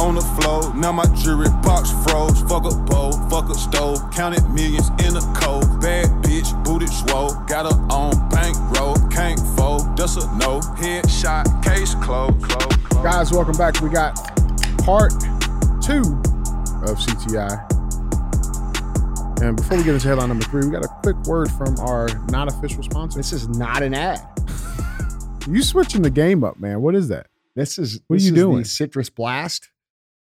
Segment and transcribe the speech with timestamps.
[0.00, 0.74] on the floor.
[0.74, 2.40] Now my jewelry box froze.
[2.42, 4.00] Fuck a bowl, fuck a stove.
[4.10, 5.80] Counted millions in a cold.
[5.80, 7.34] Bad bitch, booty swole.
[7.46, 8.96] Got her on bankroll.
[9.10, 10.60] Can't fold, that's a no.
[10.80, 12.42] Headshot, case closed.
[12.42, 13.02] Close, close.
[13.04, 13.80] Guys, welcome back.
[13.82, 14.16] We got
[14.84, 15.12] part
[15.82, 16.00] two
[16.88, 17.66] of CTI.
[19.42, 22.08] And before we get into headline number three, we got a quick word from our
[22.30, 23.18] non official sponsor.
[23.18, 24.20] This is not an ad.
[25.46, 26.80] You switching the game up, man.
[26.80, 27.26] What is that?
[27.56, 28.64] This is What are you is the doing?
[28.64, 29.70] Citrus Blast,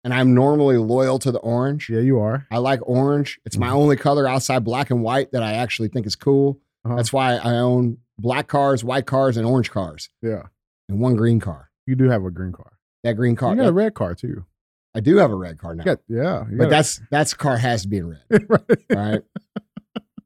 [0.03, 1.89] and I'm normally loyal to the orange.
[1.89, 2.47] Yeah, you are.
[2.51, 3.39] I like orange.
[3.45, 3.73] It's my Mhm.
[3.75, 6.59] only color outside black and white that I actually think is cool.
[6.85, 6.95] Uh-huh.
[6.95, 10.43] That's why I own black cars, white cars, and orange cars, Yeah.
[10.87, 11.69] and one green car.
[11.85, 12.73] You do have a green car.
[13.03, 13.51] That green car.
[13.51, 14.45] You got a red car too.
[14.93, 16.45] I do have a red car now, got, yeah.
[16.51, 18.79] but that's that's car has to be in red, right.
[18.89, 19.21] right?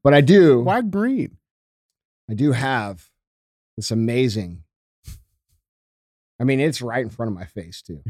[0.02, 0.62] but I do.
[0.62, 1.36] Why green?
[2.30, 3.10] I do have
[3.76, 4.63] this amazing.
[6.40, 8.02] I mean, it's right in front of my face too.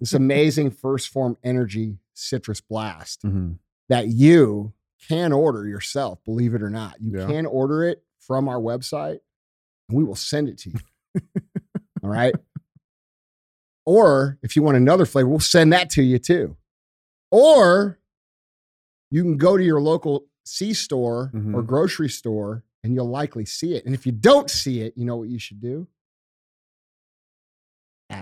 [0.00, 3.58] this amazing first form energy citrus blast Mhm.
[3.88, 4.72] that you
[5.08, 7.00] can order yourself, believe it or not.
[7.00, 7.26] You Yeah.
[7.26, 9.20] can order it from our website
[9.88, 10.78] and we will send it to you.
[12.02, 12.34] All right.
[13.86, 16.56] Or if you want another flavor, we'll send that to you too.
[17.30, 17.98] Or
[19.10, 21.66] you can go to your local C store or Mhm.
[21.66, 23.84] grocery store and you'll likely see it.
[23.84, 25.86] And if you don't see it, you know what you should do?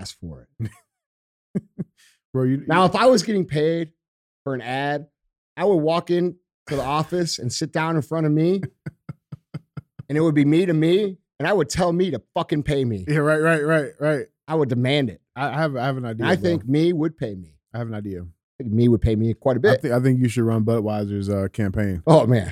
[0.03, 0.69] Ask for it.
[2.33, 3.91] Bro, you Now, if I was getting paid
[4.43, 5.07] for an ad,
[5.55, 6.35] I would walk in
[6.67, 8.61] to the office and sit down in front of me,
[10.09, 12.83] and it would be me to me, and I would tell me to fucking pay
[12.83, 13.05] me.
[13.07, 14.25] Yeah, right, right, right, right.
[14.45, 15.21] I would demand it.
[15.37, 16.25] I I have I have an idea.
[16.25, 16.43] And I bro.
[16.43, 17.55] think me would pay me.
[17.73, 18.23] I have an idea.
[18.23, 19.81] I think me would pay me quite a bit.
[19.81, 22.03] think I think you should run Budweiser's uh, campaign.
[22.07, 22.51] oh man,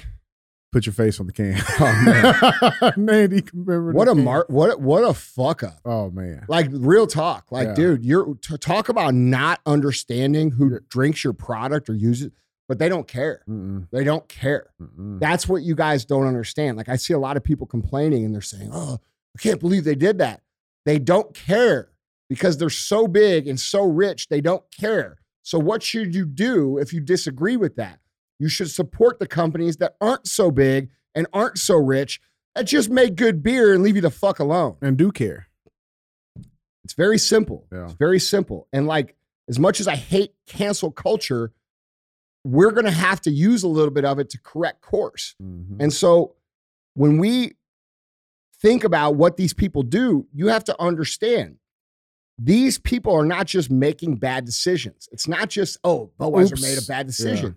[0.71, 1.55] Put your face on the can.
[1.79, 4.23] Oh, man, remember what a can.
[4.23, 5.79] mar- what a, what a fuck up.
[5.85, 7.51] Oh man, Like real talk.
[7.51, 7.73] Like, Yeah.
[7.75, 12.33] dude, you're to talk about not understanding who drinks your product or uses it,
[12.69, 13.41] but they don't care.
[13.49, 14.67] Mm-mm, They don't care.
[14.81, 15.19] mm-mm.
[15.19, 16.77] That's what you guys don't understand.
[16.77, 18.99] Like I see a lot of people complaining and they're saying, "Oh,
[19.37, 20.41] I can't believe they did that."
[20.85, 21.89] They don't care
[22.29, 25.17] because they're so big and so rich, they don't care.
[25.43, 27.99] So what should you do if you disagree with that?
[28.41, 32.19] You should support the companies that aren't so big and aren't so rich
[32.55, 34.77] that just make good beer and leave you the fuck alone.
[34.81, 35.45] and do care.
[36.83, 37.67] It's very simple.
[37.71, 37.83] Yeah.
[37.85, 38.67] It's very simple.
[38.73, 39.15] And like
[39.47, 41.51] as much as I hate cancel culture,
[42.43, 45.35] we're going to have to use a little bit of it to correct course.
[45.39, 45.77] Mhm.
[45.79, 46.33] And so
[46.95, 47.53] when we
[48.59, 51.57] think about what these people do, you have to understand
[52.39, 55.07] these people are not just making bad decisions.
[55.11, 56.61] It's not just, oh, Budweiser Oops.
[56.63, 57.45] made a bad decision.
[57.45, 57.53] yeah.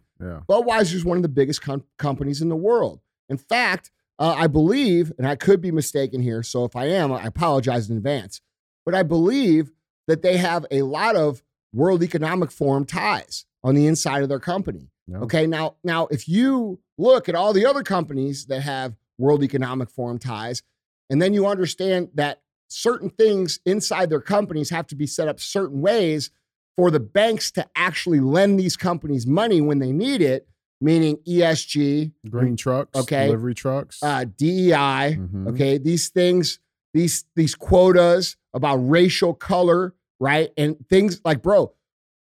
[0.49, 3.01] Budweiser is one of the biggest com- companies in the world.
[3.29, 7.13] In fact, uh, I believe, and I could be mistaken here, so if I am,
[7.13, 8.41] I apologize in advance,
[8.85, 9.73] but I believe
[10.07, 11.43] that they have a lot of
[11.73, 14.91] World Economic Forum ties on the inside of their company.
[15.07, 15.19] Yeah.
[15.19, 19.91] Okay, now now if you look at all the other companies that have World Economic
[19.91, 20.63] Forum ties,
[21.11, 25.41] and then you understand that certain things inside their companies have to be set up
[25.41, 26.31] certain ways
[26.77, 30.49] for the banks to actually lend these companies money when they need it,
[30.81, 33.27] meaning ESG, Green trucks, Okay.
[33.27, 34.03] delivery trucks.
[34.03, 35.49] uh, DEI, Mhm.
[35.51, 36.59] okay, these things,
[36.93, 41.73] these these quotas about racial color, right, and things like, bro,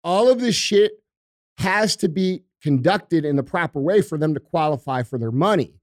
[0.05, 1.03] all of this shit
[1.59, 5.81] has to be conducted in the proper way for them to qualify for their money.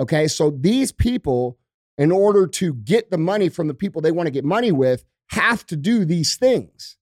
[0.00, 1.58] Okay, so these people,
[1.98, 5.04] in order to get the money from the people they want to get money with,
[5.30, 6.96] have to do these things.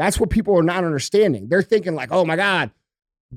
[0.00, 1.48] That's what people are not understanding.
[1.50, 2.70] They're thinking like, "Oh my god,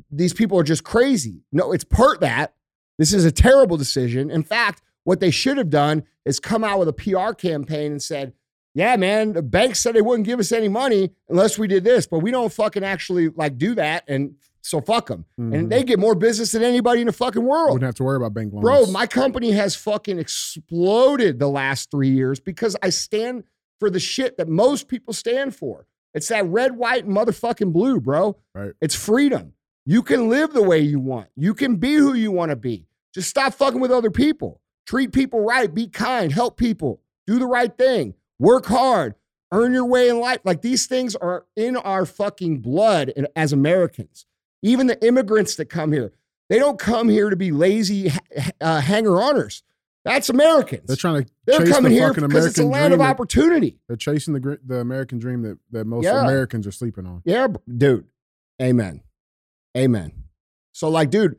[0.09, 2.53] these people are just crazy." No, it's part that.
[2.97, 4.31] This is a terrible decision.
[4.31, 8.01] In fact, what they should have done is come out with a PR campaign and
[8.01, 8.31] said,
[8.73, 12.07] "Yeah, man, the bank said they wouldn't give us any money unless we did this,
[12.07, 15.53] but we don't fucking actually like do that, and so fuck them." Mhm.
[15.53, 17.73] And they get more business than anybody in the fucking world.
[17.73, 18.63] Wouldn't have to worry about bank loans.
[18.63, 23.43] Bro, my company has fucking exploded the last three years because I stand
[23.81, 25.87] for the shit that most people stand for.
[26.13, 28.37] It's that red, white, and motherfucking blue, bro.
[28.53, 28.73] Right.
[28.81, 29.53] It's freedom.
[29.85, 31.29] You can live the way you want.
[31.35, 32.87] You can be who you want to be.
[33.13, 34.61] Just stop fucking with other people.
[34.85, 35.73] Treat people right.
[35.73, 36.31] Be kind.
[36.31, 37.01] Help people.
[37.27, 38.13] Do the right thing.
[38.39, 39.15] Work hard.
[39.51, 40.39] Earn your way in life.
[40.43, 44.25] Like these things are in our fucking blood as Americans.
[44.61, 46.13] Even the immigrants that come here,
[46.49, 48.11] they don't come here to be lazy
[48.61, 49.63] uh, hanger honors.
[50.05, 50.83] That's Americans.
[50.87, 52.99] They're trying to They're chase coming the here fucking because it's a American land of
[52.99, 53.79] that- opportunity.
[53.87, 56.21] They're chasing the the American dream that, that most Yeah.
[56.23, 57.21] Americans are sleeping on.
[57.25, 57.47] Yeah,
[57.77, 58.05] dude.
[58.61, 59.01] Amen.
[59.77, 60.11] Amen.
[60.73, 61.37] So, like, dude,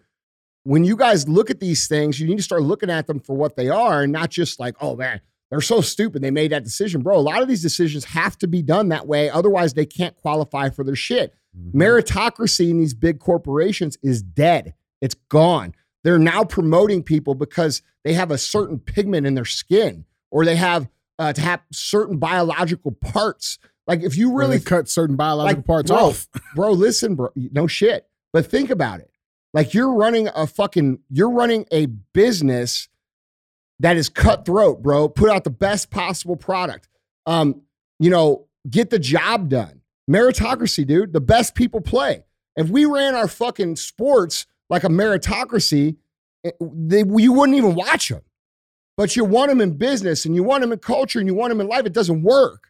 [0.64, 3.36] when you guys look at these things, you need to start looking at them for
[3.36, 5.20] what they are and not just like, oh man,
[5.50, 6.22] They're so stupid.
[6.22, 7.16] They made that decision, bro.
[7.16, 9.28] A lot of these decisions have to be done that way.
[9.30, 11.34] Otherwise, they can't qualify for their shit.
[11.56, 11.72] Mhm.
[11.74, 14.74] Meritocracy in these big corporations is dead.
[15.00, 15.74] It's gone.
[16.04, 20.56] They're now promoting people because they have a certain pigment in their skin or they
[20.56, 23.58] have uh, to have certain biological parts.
[23.86, 26.28] Like if you really cut certain biological like, parts bro, off.
[26.54, 28.06] bro, listen, bro, no shit.
[28.32, 29.10] But think about it.
[29.54, 32.88] Like you're running a fucking, you're running a business
[33.80, 35.08] that is cutthroat, bro.
[35.08, 36.88] Put out the best possible product.
[37.26, 37.62] Um,
[37.98, 39.80] you know, get the job done.
[40.10, 41.12] Meritocracy, dude.
[41.12, 42.24] The best people play.
[42.56, 45.96] If we ran our fucking sports like a meritocracy,
[46.44, 48.22] eh, they, you wouldn't even watch them.
[48.96, 51.50] But you want them in business and you want them in culture and you want
[51.50, 51.84] them in life.
[51.84, 52.68] It doesn't work.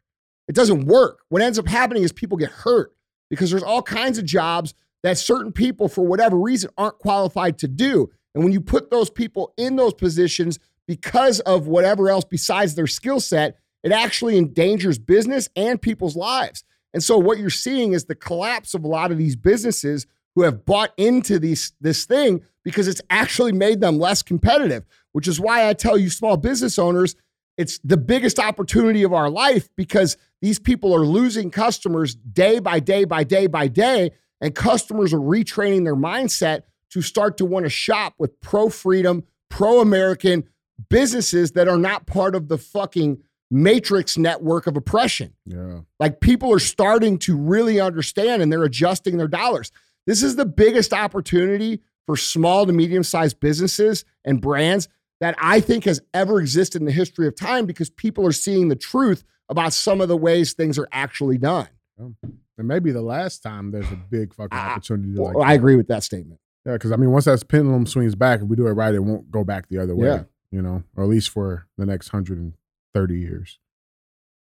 [0.48, 1.20] It doesn't work.
[1.28, 2.94] What ends up happening is people get hurt
[3.28, 7.68] because there's all kinds of jobs that certain people, for whatever reason, aren't qualified to
[7.68, 8.10] do.
[8.34, 12.86] And when you put those people in those positions because of whatever else besides their
[12.86, 16.64] skill set, it actually endangers business and people's lives.
[16.94, 20.42] And so what you're seeing is the collapse of a lot of these businesses who
[20.42, 25.38] have bought into these this thing because it's actually made them less competitive, which is
[25.38, 27.14] why I tell you small business owners,
[27.56, 32.80] it's the biggest opportunity of our life because these people are losing customers day by
[32.80, 34.10] day by day by day
[34.40, 39.24] and customers are retraining their mindset to start to want to shop with pro freedom,
[39.48, 40.44] pro American
[40.88, 45.32] businesses that are not part of the fucking matrix network of oppression.
[45.44, 45.80] Yeah.
[46.00, 49.70] Like people are starting to really understand and they're adjusting their dollars.
[50.06, 54.88] This is the biggest opportunity for small to medium sized businesses and brands
[55.20, 58.68] that I think has ever existed in the history of time because people are seeing
[58.68, 61.68] the truth about some of the ways things are actually done.
[61.98, 65.76] And maybe the last time there's a big fucking Ah, opportunity like Well, I agree
[65.76, 66.40] with that statement.
[66.66, 69.00] Yeah, because I mean, once that pendulum swings back, if we do it right, it
[69.00, 70.08] won't go back the other way.
[70.08, 70.22] Yeah.
[70.50, 72.54] You know, or at least for the next hundred and
[72.94, 73.58] thirty years.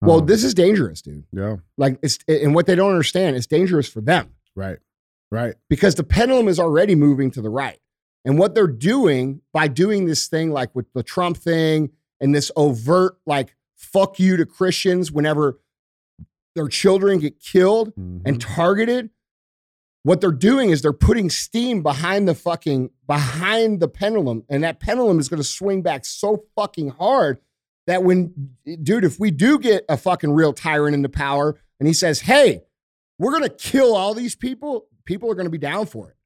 [0.03, 1.25] Well, Um, this is dangerous, dude.
[1.33, 4.31] yeah, Like it's and what they don't understand, it's dangerous for them.
[4.55, 4.79] right,
[5.31, 5.55] right.
[5.69, 7.79] because the pendulum is already moving to the right.
[8.25, 11.91] And what they're doing by doing this thing, like with the Trump thing
[12.21, 15.61] and this overt, like, fuck you to Christians whenever
[16.55, 18.23] their children get killed Mhm.
[18.25, 19.11] and targeted,
[20.03, 24.45] what they're doing is they're putting steam behind the fucking, behind the pendulum.
[24.49, 27.39] And that pendulum is going to swing back so fucking hard
[27.87, 31.93] that when, dude, if we do get a fucking real tyrant into power and he
[31.93, 32.63] says, hey,
[33.19, 36.17] we're going to kill all these people, people are going to be down for it.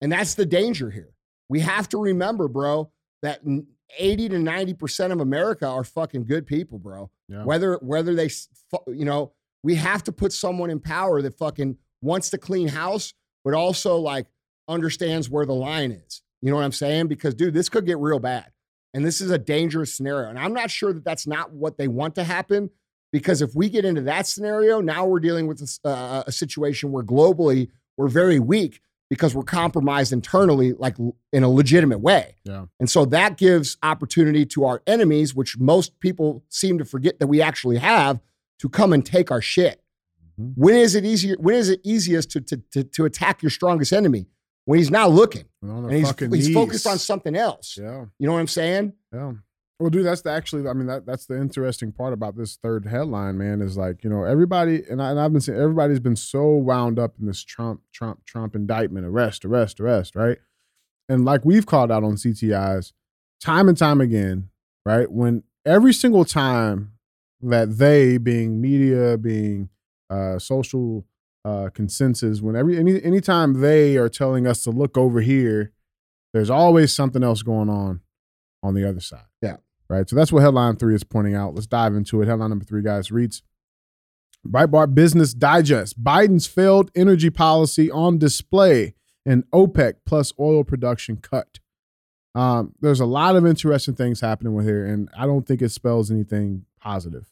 [0.00, 1.10] And that's the danger here.
[1.48, 2.90] We have to remember, bro,
[3.22, 3.40] that
[3.98, 7.10] 80 to 90% of America are fucking good people, bro.
[7.28, 7.44] yeah.
[7.44, 8.30] Whether whether they
[8.86, 13.14] you know, we have to put someone in power that fucking wants to clean house
[13.44, 14.26] but also like
[14.68, 16.22] understands where the line is.
[16.40, 17.08] You know what I'm saying?
[17.08, 18.50] Because dude, this could get real bad.
[18.94, 20.30] And this is a dangerous scenario.
[20.30, 22.70] And I'm not sure that that's not what they want to happen
[23.12, 26.90] because if we get into that scenario, now we're dealing with a uh, a situation
[26.90, 28.80] where globally we're very weak
[29.10, 30.96] because we're compromised internally, like
[31.32, 32.36] in a legitimate way.
[32.44, 32.66] Yeah.
[32.80, 37.26] And so that gives opportunity to our enemies, which most people seem to forget that
[37.26, 38.20] we actually have,
[38.60, 39.82] to come and take our shit.
[40.40, 40.52] Mhm.
[40.56, 41.36] When is it easier?
[41.38, 44.26] When is it easiest to, to, to, to attack your strongest enemy?
[44.64, 47.76] When he's not looking And on their and he's, he's focused on something else.
[47.78, 48.94] Yeah, You know what I'm saying?
[49.12, 49.32] yeah.
[49.80, 50.68] Well, dude, that's the actually.
[50.68, 53.60] I mean, that that's the interesting part about this third headline, man.
[53.60, 56.98] Is like you know everybody, and, I, and I've been saying everybody's been so wound
[56.98, 60.38] up in this Trump, Trump, Trump indictment, arrest, arrest, arrest, right?
[61.08, 62.92] And like we've called out on CTIs
[63.40, 64.48] time and time again,
[64.86, 65.10] right?
[65.10, 66.92] When every single time
[67.40, 69.70] that they, being media, being
[70.08, 71.04] uh, social
[71.44, 75.72] uh, consensus, when every any anytime they are telling us to look over here,
[76.32, 78.00] there's always something else going on
[78.62, 79.26] on the other side.
[79.42, 79.56] Yeah.
[79.88, 80.08] Right.
[80.08, 81.54] So that's what headline three is pointing out.
[81.54, 82.28] Let's dive into it.
[82.28, 83.42] Headline number three, guys, reads
[84.46, 88.94] Breitbart Business Digest Biden's failed energy policy on display
[89.26, 91.58] and OPEC plus oil production cut.
[92.34, 95.70] Um, there's a lot of interesting things happening with here, and I don't think it
[95.70, 97.30] spells anything positive.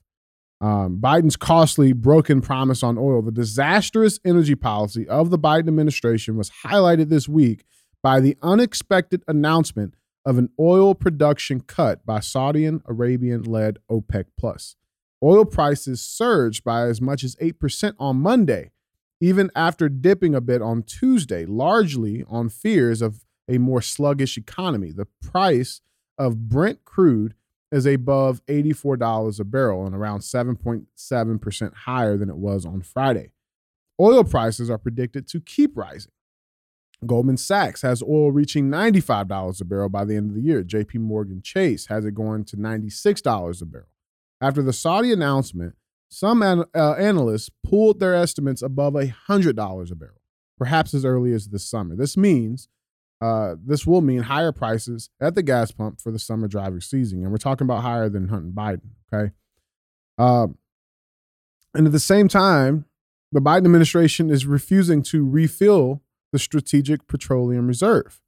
[0.61, 6.37] Um, Biden's costly, broken promise on oil, the disastrous energy policy of the Biden administration
[6.37, 7.65] was highlighted this week
[8.01, 14.27] by the unexpected announcement of an oil production cut by Saudi Arabian led OPEC.
[14.39, 14.77] Plus.
[15.23, 18.71] Oil prices surged by as much as 8% on Monday,
[19.21, 24.91] even after dipping a bit on Tuesday, largely on fears of a more sluggish economy.
[24.91, 25.81] The price
[26.19, 27.35] of Brent crude
[27.71, 33.31] is above $84 a barrel and around 7.7% higher than it was on Friday.
[34.01, 36.13] Oil prices are predicted to keep rising.
[37.07, 40.63] Goldman Sachs has oil reaching $95 a barrel by the end of the year.
[40.63, 43.89] JP Morgan Chase has it going to $96 a barrel.
[44.41, 45.75] After the Saudi announcement,
[46.09, 50.21] some an- uh, analysts pulled their estimates above $100 a barrel,
[50.59, 51.97] perhaps as early as this summer.
[51.97, 52.69] This means
[53.23, 57.23] uh, this will mean higher prices at the gas pump for the summer driving season.
[57.23, 59.33] And we're talking about higher than Hunter Biden, okay?
[60.19, 60.59] Um,
[61.73, 62.85] and at the same time,
[63.31, 68.21] the Biden administration is refusing to refill the Strategic Petroleum Reserve.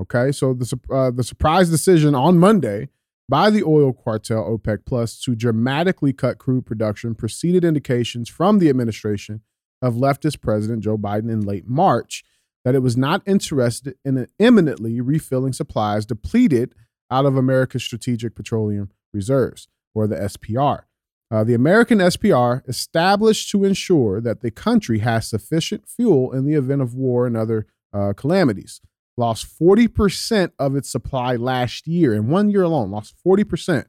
[0.00, 2.88] Okay, so the uh, the surprise decision on Monday
[3.28, 8.68] by the oil cartel OPEC Plus to dramatically cut crude production preceded indications from the
[8.68, 9.42] administration
[9.82, 12.24] of leftist President Joe Biden in late March
[12.64, 16.74] that it was not interested in imminently refilling supplies depleted
[17.10, 20.82] out of America's Strategic Petroleum Reserves, or the SPR.
[21.30, 26.54] Uh, the American SPR, established to ensure that the country has sufficient fuel in the
[26.54, 28.80] event of war and other uh, calamities,
[29.16, 32.14] lost 40% of its supply last year.
[32.14, 33.84] In one year alone, lost 40%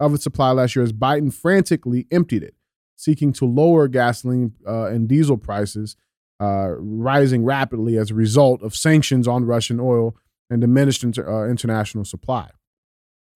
[0.00, 2.54] of its supply last year as Biden frantically emptied it,
[2.96, 5.96] seeking to lower gasoline uh, and diesel prices,
[6.40, 10.16] uh, rising rapidly as a result of sanctions on Russian oil
[10.48, 12.50] and diminished inter- uh, international supply.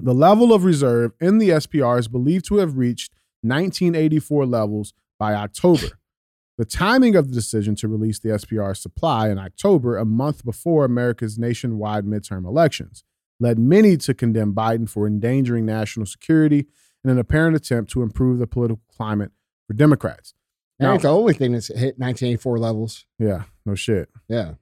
[0.01, 3.13] The level of reserve in the SPR is believed to have reached
[3.45, 5.99] 1984 levels by October.
[6.57, 10.85] The timing of the decision to release the SPR supply in October, a month before
[10.85, 13.05] America's nationwide midterm elections,
[13.41, 16.67] led many to condemn Biden for endangering national security
[17.03, 19.33] in an apparent attempt to improve the political climate
[19.67, 20.35] for Democrats.
[20.79, 23.07] That ain't the only thing that's hit 1984 levels.
[23.19, 24.09] Yeah, no shit.
[24.29, 24.55] Yeah.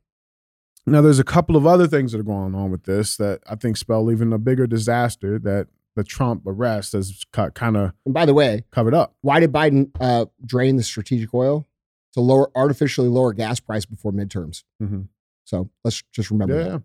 [0.86, 3.54] Now, there's a couple of other things that are going on with this that I
[3.54, 8.25] think spell even a bigger disaster that the Trump arrest has kind of And by
[8.26, 9.14] the way, covered up.
[9.20, 11.66] why did Biden uh, drain the strategic oil
[12.14, 14.64] to lower artificially lower gas price before midterms?
[14.82, 15.08] Mhm.
[15.44, 16.82] So let's just remember Yeah, that.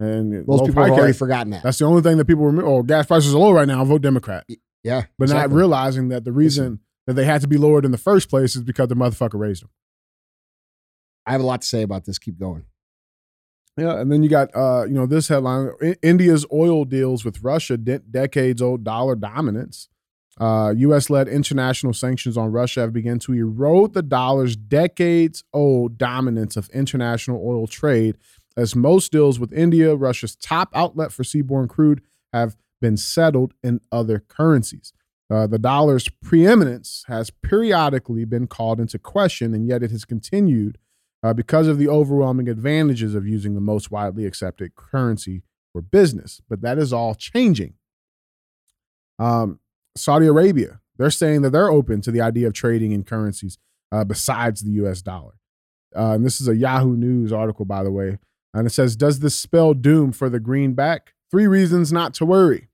[0.00, 1.62] And Most people have already forgotten that.
[1.62, 2.68] That's the only thing that people remember.
[2.70, 3.84] Oh, gas prices are low right now.
[3.84, 4.44] Vote Democrat.
[4.82, 5.48] yeah, But exactly.
[5.52, 8.56] not realizing that the reason that they had to be lowered in the first place
[8.56, 9.70] is because the motherfucker raised them.
[11.26, 12.18] I have a lot to say about this.
[12.18, 12.64] Keep going.
[13.76, 15.70] Yeah, and then you got uh, you know this headline:
[16.02, 19.88] India's oil deals with Russia, de- decades-old dollar dominance.
[20.38, 26.68] Uh, U.S.-led international sanctions on Russia have begun to erode the dollar's decades-old dominance of
[26.70, 28.16] international oil trade,
[28.56, 32.02] as most deals with India, Russia's top outlet for seaborne crude,
[32.32, 34.92] have been settled in other currencies.
[35.30, 40.78] Uh, the dollar's preeminence has periodically been called into question, and yet it has continued
[41.24, 46.42] uh, because of the overwhelming advantages of using the most widely accepted currency for business.
[46.50, 47.74] But that is all changing.
[49.18, 49.58] Um,
[49.96, 53.56] Saudi Arabia, they're saying that they're open to the idea of trading in currencies
[53.90, 55.32] uh, besides the US dollar.
[55.96, 58.18] Uh, and this is a Yahoo News article, by the way.
[58.52, 61.14] And it says, Does this spell doom for the greenback?
[61.30, 62.68] Three reasons not to worry.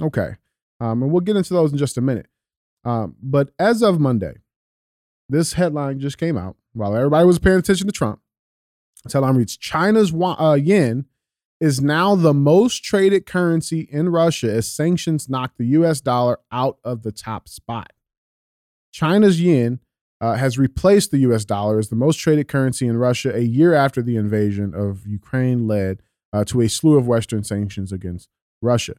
[0.00, 0.36] Okay.
[0.78, 2.26] Um, and we'll get into those in just a minute.
[2.84, 4.34] Um, but as of Monday,
[5.28, 8.20] this headline just came out while everybody was paying attention to Trump.
[9.10, 11.06] Headline reads China's uh, yen
[11.60, 16.78] is now the most traded currency in Russia as sanctions knock the US dollar out
[16.84, 17.92] of the top spot.
[18.92, 19.80] China's yen
[20.20, 23.74] uh, has replaced the US dollar as the most traded currency in Russia a year
[23.74, 26.02] after the invasion of Ukraine led
[26.32, 28.28] uh, to a slew of Western sanctions against
[28.62, 28.94] Russia.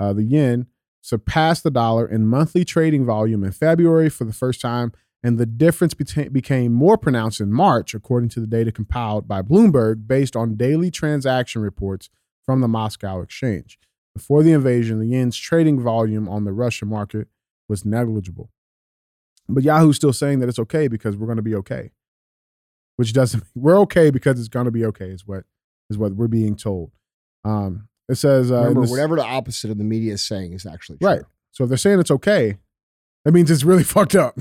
[0.00, 0.66] Uh, the yen
[1.00, 5.46] surpassed the dollar in monthly trading volume in February for the first time, and the
[5.46, 10.34] difference beta- became more pronounced in March, according to the data compiled by Bloomberg based
[10.36, 12.10] on daily transaction reports
[12.44, 13.78] from the Moscow exchange.
[14.14, 17.28] Before the invasion, the yen's trading volume on the Russian market
[17.68, 18.50] was negligible.
[19.48, 21.92] But Yahoo's still saying that it's okay because we're going to be okay.
[22.96, 25.44] Which doesn't mean we're okay because it's going to be okay is what
[25.88, 26.90] is what we're being told.
[27.44, 30.66] Um, it says uh, Remember, this- whatever the opposite of the media is saying is
[30.66, 31.08] actually true.
[31.08, 31.22] Right.
[31.52, 32.58] So if they're saying it's okay,
[33.24, 34.38] that means it's really fucked up.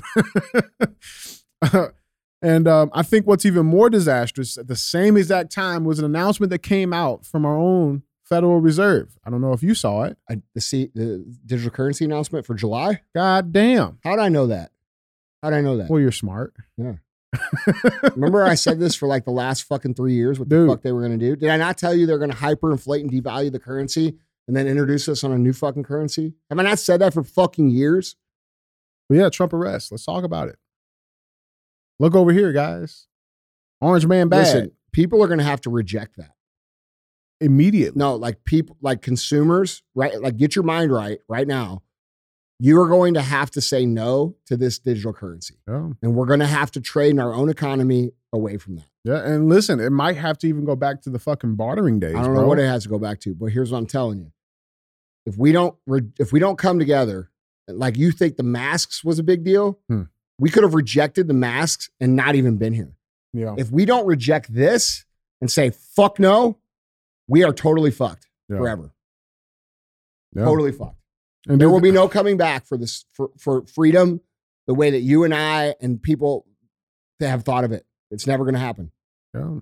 [2.41, 6.05] and um, I think what's even more disastrous at the same exact time was an
[6.05, 9.17] announcement that came out from our own Federal Reserve.
[9.25, 10.17] I don't know if you saw it.
[10.29, 13.01] I, the, C, the digital currency announcement for July.
[13.13, 13.99] God damn.
[14.05, 14.71] How did I know that?
[15.43, 15.89] How did I know that?
[15.89, 16.53] Well, you're smart.
[16.77, 16.93] Yeah.
[18.15, 20.39] Remember, I said this for like the last fucking three years.
[20.39, 20.69] What Dude.
[20.69, 21.35] the fuck they were going to do?
[21.35, 24.65] Did I not tell you they're going to hyperinflate and devalue the currency and then
[24.65, 26.33] introduce us on a new fucking currency?
[26.49, 28.15] Have I not said that for fucking years?
[29.11, 29.91] But yeah, Trump arrest.
[29.91, 30.55] Let's talk about it.
[31.99, 33.07] Look over here, guys.
[33.81, 34.37] Orange man bad.
[34.39, 36.31] Listen, people are going to have to reject that.
[37.41, 37.99] Immediately.
[37.99, 40.17] No, like people, like consumers, right?
[40.21, 41.81] Like get your mind right right now.
[42.63, 45.55] you are going to have to say no to this digital currency.
[46.03, 48.85] And we're going to have to trade in our own economy away from that.
[49.03, 49.17] Yeah.
[49.27, 52.13] And listen, it might have to even go back to the fucking bartering days.
[52.13, 52.41] I don't bro.
[52.43, 54.31] know what it has to go back to, but here's what I'm telling you.
[55.25, 57.30] If we don't re- if we don't come together,
[57.77, 60.03] like you think the masks was a big deal, Hmm.
[60.39, 62.93] we could have rejected the masks and not even been here.
[63.33, 63.55] Yeah.
[63.57, 65.05] If we don't reject this
[65.39, 66.57] and say fuck no,
[67.27, 68.57] we are totally fucked yeah.
[68.57, 68.91] forever.
[70.35, 70.45] Yeah.
[70.45, 70.97] Totally fucked.
[71.47, 74.21] And There will be no coming back for this for, for freedom
[74.67, 76.45] the way that you and I and people
[77.19, 77.85] that have thought of it.
[78.11, 78.91] It's never going to happen.
[79.33, 79.59] Yeah.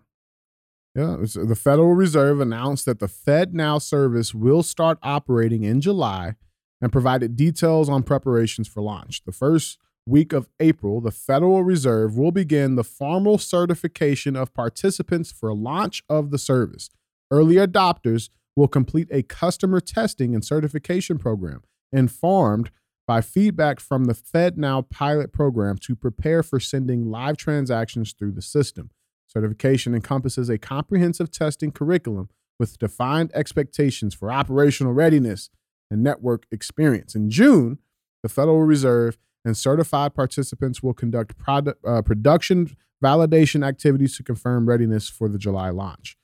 [0.96, 1.14] Yeah.
[1.16, 6.36] It's- the Federal Reserve announced that the FedNow service will start operating in July
[6.82, 9.24] and provided details on preparations for launch.
[9.26, 15.32] The first week of April, the Federal Reserve will begin the formal certification of participants
[15.32, 16.90] for launch of the service.
[17.32, 22.72] Early adopters will complete a customer testing and certification program informed
[23.08, 28.42] by feedback from the FedNow pilot program to prepare for sending live transactions through the
[28.42, 28.92] system.
[29.28, 35.50] Certification encompasses a comprehensive testing curriculum with defined expectations for operational readiness
[35.90, 37.16] and network experience.
[37.16, 37.80] In June,
[38.24, 44.68] the Federal Reserve and certified participants will conduct product, uh, production validation activities to confirm
[44.68, 46.18] readiness for the July launch.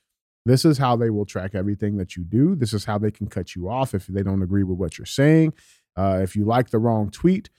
[0.44, 2.54] This is how they will track everything that you do.
[2.54, 5.06] This is how they can cut you off if they don't agree with what you're
[5.06, 5.54] saying.
[5.96, 7.50] Uh, if you like the wrong tweet,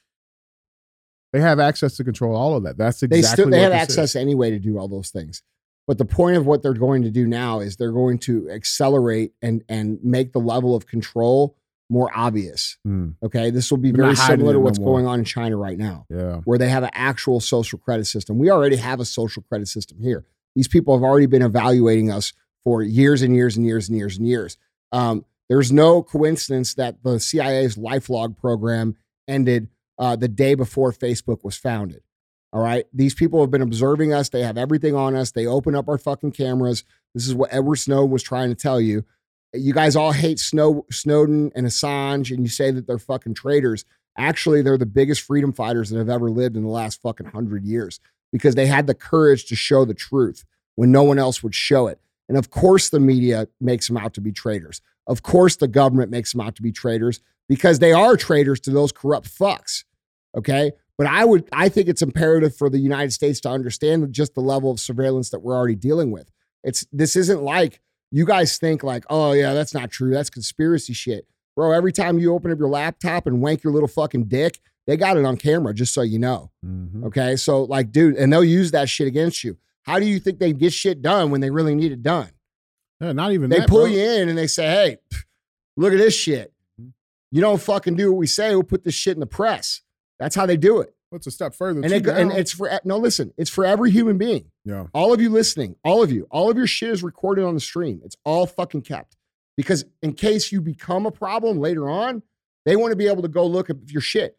[1.33, 2.77] they have access to control all of that.
[2.77, 4.15] That's exactly They still they have access is.
[4.15, 5.43] anyway to do all those things.
[5.85, 9.33] But the point of what they're going to do now is they're going to accelerate
[9.41, 11.57] and and make the level of control
[11.89, 12.77] more obvious.
[12.83, 14.93] Hmm, Okay, this will be They're very similar to what's more.
[14.95, 16.37] going on in China right now, yeah.
[16.45, 18.37] where they have an actual social credit system.
[18.37, 20.25] We already have a social credit system here.
[20.55, 24.17] These people have already been evaluating us for years and years and years and years
[24.17, 24.57] and years.
[24.91, 31.43] Um, there's no coincidence that the CIA's LifeLog program ended uh, the day before Facebook
[31.43, 32.01] was founded.
[32.53, 32.85] All right.
[32.93, 34.29] These people have been observing us.
[34.29, 35.31] They have everything on us.
[35.31, 36.83] They open up our fucking cameras.
[37.13, 39.05] This is what Edward Snowden was trying to tell you.
[39.53, 43.85] You guys all hate Snow, Snowden and Assange, and you say that they're fucking traitors.
[44.17, 47.63] Actually, they're the biggest freedom fighters that have ever lived in the last fucking hundred
[47.63, 47.99] years
[48.31, 50.43] because they had the courage to show the truth
[50.75, 51.99] when no one else would show it.
[52.27, 54.81] And of course, the media makes them out to be traitors.
[55.05, 58.71] Of course, the government makes them out to be traitors because they are traitors to
[58.71, 59.85] those corrupt fucks.
[60.35, 60.71] Okay.
[60.97, 64.41] But I would, I think it's imperative for the United States to understand just the
[64.41, 66.29] level of surveillance that we're already dealing with.
[66.63, 67.79] It's, this isn't like
[68.11, 70.11] you guys think like, oh, yeah, that's not true.
[70.11, 71.27] That's conspiracy shit.
[71.55, 74.95] Bro, every time you open up your laptop and wank your little fucking dick, they
[74.95, 76.51] got it on camera, just so you know.
[76.65, 77.03] Mhm.
[77.05, 77.35] Okay.
[77.35, 79.57] So, like, dude, and they'll use that shit against you.
[79.83, 82.29] How do you think they get shit done when they really need it done?
[83.01, 83.85] Not even They that, pull bro.
[83.87, 84.97] you in and they say, hey,
[85.75, 86.53] look at this shit.
[86.81, 86.93] Mhm.
[87.31, 89.81] You don't fucking do what we say, we'll put this shit in the press.
[90.19, 90.95] That's how they do it.
[91.09, 91.81] What's a step further?
[91.81, 94.51] And, it, and it's for, no, listen, it's for every human being.
[94.65, 94.87] yeah.
[94.93, 97.61] All of you listening, all of you, all of your shit is recorded on the
[97.61, 98.01] stream.
[98.03, 99.15] It's all fucking kept.
[99.55, 102.21] Because in case you become a problem later on,
[102.65, 104.37] they want to be able to go look at your shit.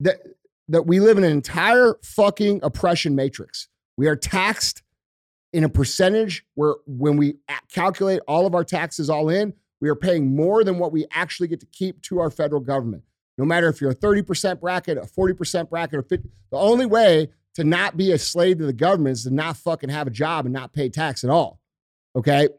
[0.00, 0.20] That
[0.68, 3.68] that we live in an entire fucking oppression matrix.
[3.96, 4.82] We are taxed
[5.52, 7.34] in a percentage where when we
[7.72, 11.48] calculate all of our taxes all in, we are paying more than what we actually
[11.48, 13.02] get to keep to our federal government.
[13.40, 17.30] No matter if you're a 30% bracket, a 40% bracket, or 50, the only way
[17.54, 20.44] to not be a slave to the government is to not fucking have a job
[20.44, 21.58] and not pay tax at all.
[22.14, 22.50] Okay.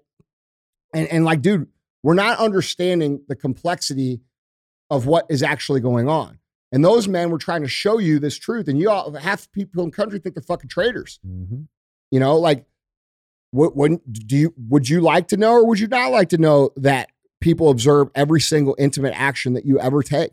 [0.91, 1.67] And, and like, dude,
[2.01, 4.21] we're not understanding the complexity
[4.89, 6.39] of what is actually going on.
[6.71, 8.67] And those men were trying to show you this truth.
[8.67, 11.19] And you all, half the people in the country think they're fucking traitors.
[11.23, 11.67] Mhm.
[12.09, 12.65] You know, like,
[13.51, 16.39] what, what do you, would you like to know or would you not like to
[16.39, 20.31] know that people observe every single intimate action that you ever take?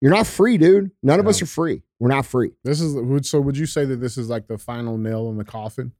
[0.00, 0.90] You're not free, dude.
[1.02, 1.30] None of Yeah.
[1.30, 1.82] us are free.
[1.98, 2.52] We're not free.
[2.64, 2.94] This is
[3.28, 3.40] so.
[3.40, 5.92] Would you say that this is like the final nail in the coffin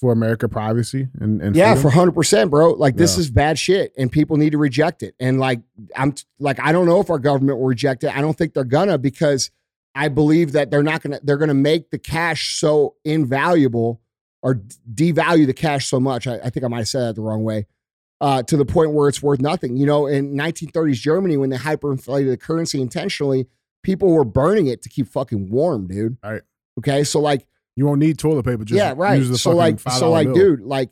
[0.00, 1.82] for America privacy and, and Yeah, freedom?
[1.82, 2.72] for hundred percent, bro.
[2.72, 3.20] Like this Yeah.
[3.20, 5.14] is bad shit, and people need to reject it.
[5.20, 5.60] And like
[5.94, 8.16] I'm like I don't know if our government will reject it.
[8.16, 9.50] I don't think they're gonna because
[9.94, 11.20] I believe that they're not gonna.
[11.22, 14.00] They're gonna make the cash so invaluable
[14.42, 14.56] or
[14.92, 16.26] devalue the cash so much.
[16.26, 17.66] I, I think I might have said that the wrong way.
[18.20, 19.76] Uh, to the point where it's worth nothing.
[19.76, 23.46] You know, in 1930s Germany, when they hyperinflated the currency intentionally,
[23.82, 26.16] people were burning it to keep fucking warm, dude.
[26.24, 26.42] Right.
[26.78, 27.46] Okay, so like
[27.76, 28.64] you won't need toilet paper.
[28.64, 29.18] Just yeah, right.
[29.18, 30.34] Use the So like, so like, bill.
[30.34, 30.90] dude, like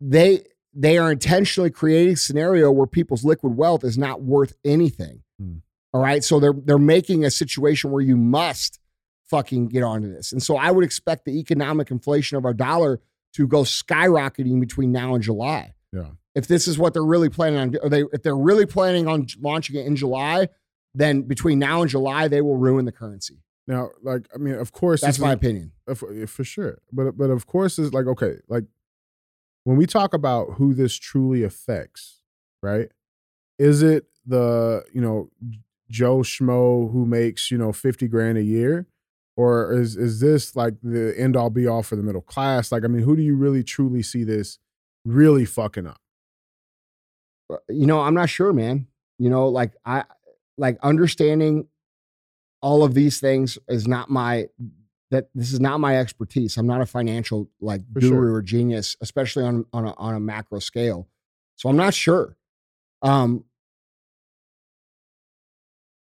[0.00, 5.22] they they are intentionally creating a scenario where people's liquid wealth is not worth anything.
[5.38, 5.56] Hmm.
[5.92, 8.78] All right, so they're they're making a situation where you must
[9.28, 13.00] fucking get onto this, and so I would expect the economic inflation of our dollar
[13.32, 15.74] to go skyrocketing between now and July.
[15.92, 16.10] Yeah.
[16.34, 19.26] If this is what they're really planning on, or they if they're really planning on
[19.40, 20.48] launching it in July,
[20.94, 23.42] then between now and July, they will ruin the currency.
[23.66, 25.72] Now, like, I mean, of course, That's my opinion.
[25.94, 26.78] for, for sure.
[26.92, 28.64] But but of course, it's like okay, like
[29.64, 32.22] when we talk about who this truly affects,
[32.62, 32.88] right?
[33.58, 35.30] Is it the you know
[35.90, 38.86] Joe Schmo who makes you know fifty grand a year,
[39.42, 42.70] or is is this like the end all be all for the middle class?
[42.70, 44.58] Like, I mean, who do you really truly see this
[45.04, 46.00] really fucking up?
[47.52, 48.86] Uh, You know, I'm not sure, man.
[49.18, 50.04] You know, like I
[50.58, 51.66] like understanding
[52.60, 54.46] all of these things is not my
[55.10, 56.56] that this is not my expertise.
[56.56, 58.34] I'm not a financial like For guru sure.
[58.34, 61.08] or genius, especially on on a, on a macro scale.
[61.56, 62.36] So I'm not sure.
[63.02, 63.44] Um,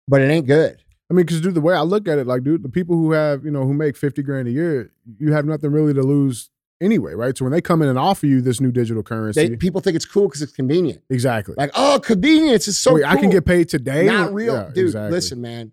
[0.09, 0.81] but it ain't good.
[1.11, 3.13] I mean, because dude, the way I look at it, like, dude, the people who
[3.13, 6.51] have, you know, who make 50 grand a year, you have nothing really to lose
[6.81, 7.37] anyway, right?
[7.39, 9.95] So when they come in and offer you this new digital currency, They, people think
[9.95, 11.03] it's cool because it's convenient.
[11.09, 11.55] exactly.
[11.57, 12.95] Like, oh, convenience is so.
[12.95, 14.07] Wait, I can get paid today?
[14.07, 14.87] not real, Yeah, dude.
[14.87, 15.11] exactly.
[15.13, 15.73] Listen, man.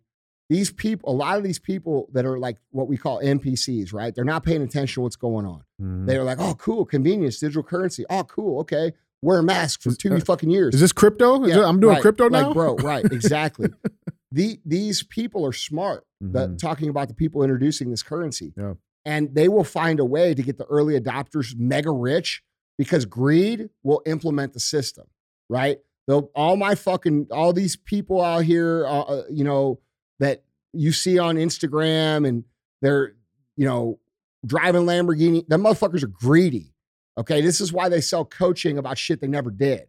[0.50, 4.14] These people, a lot of these people that are like what we call NPCs, right?
[4.14, 5.64] They're not paying attention to what's going on.
[5.82, 6.06] Mhm.
[6.06, 8.06] They're like, oh, cool, convenience, digital currency.
[8.10, 8.92] Oh, cool, okay.
[9.24, 10.76] Wear a mask for two uh, fucking years.
[10.76, 11.44] Is this crypto?
[11.46, 12.02] Is Yeah, it- I'm doing right.
[12.02, 12.48] crypto now?
[12.48, 13.70] Like, bro, right, exactly.
[14.34, 16.06] the, these people are smart.
[16.20, 16.58] The, Mhm.
[16.58, 18.54] talking about the people introducing this currency.
[18.58, 18.74] Yeah.
[19.06, 22.42] And they will find a way to get the early adopters mega rich
[22.78, 25.06] because greed will implement the system,
[25.50, 25.78] right?
[26.08, 29.80] They'll, all my fucking, all these people out here, uh, uh, you know,
[30.20, 30.44] that
[30.74, 32.44] you see on Instagram and
[32.82, 33.14] they're,
[33.56, 34.00] you know,
[34.46, 36.74] driving Lamborghini, the motherfuckers are greedy.
[37.20, 37.42] Okay.
[37.42, 39.88] This is why they sell coaching about shit they never did.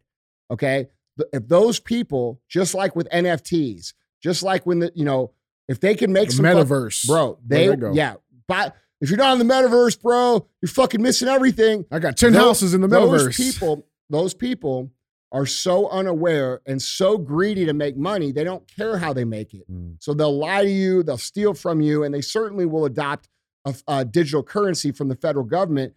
[0.51, 0.89] Okay.
[1.33, 5.31] If those people, just like with NFTs, just like when the, you know,
[5.69, 7.07] if they can make The some metaverse.
[7.07, 7.93] bro, Where'd they, go?
[7.93, 8.15] yeah.
[8.49, 11.85] But if you're not in the metaverse, bro, you're fucking missing everything.
[11.93, 13.25] I got 10 Those- houses in the metaverse.
[13.25, 14.91] Those people, those people
[15.31, 19.53] are so unaware and so greedy to make money, they don't care how they make
[19.53, 19.71] it.
[19.71, 19.97] Mm.
[20.01, 23.29] So they'll lie to you, they'll steal from you, and they certainly will adopt
[23.67, 25.93] a, a digital currency from the federal government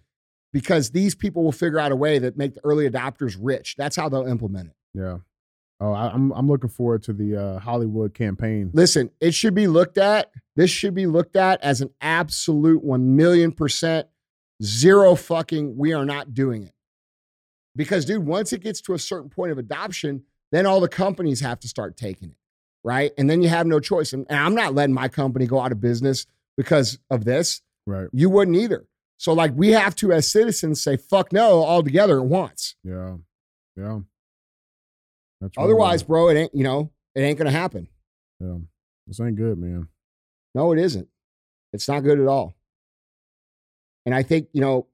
[0.54, 3.76] because these people will figure out a way that make the early adopters rich.
[3.78, 4.76] That's how they'll implement it.
[4.96, 5.18] Yeah.
[5.80, 8.72] Oh, I, I'm I'm looking forward to the uh, Hollywood campaign.
[8.74, 10.32] Listen, it should be looked at.
[10.56, 14.08] This should be looked at as an absolute 1 million percent
[14.64, 16.74] zero fucking, we are not doing it.
[17.76, 21.42] Because, dude, once it gets to a certain point of adoption, then all the companies
[21.42, 22.38] have to start taking it,
[22.84, 23.12] right?
[23.18, 24.14] And then you have no choice.
[24.14, 27.62] And, and I'm not letting my company go out of business because of this.
[27.86, 28.08] Right.
[28.12, 28.88] You wouldn't either.
[29.18, 32.76] So, like, we have to, as citizens, say fuck no altogether at once.
[32.84, 33.18] Yeah.
[33.76, 34.00] Yeah.
[35.42, 36.08] That's Otherwise, man.
[36.08, 37.88] bro, it ain't, you know, it ain't going to happen.
[38.40, 38.58] yeah.
[39.06, 39.88] This ain't good, man.
[40.54, 41.08] No, it isn't.
[41.72, 42.56] It's not good at all.
[44.06, 44.88] And I think, you know,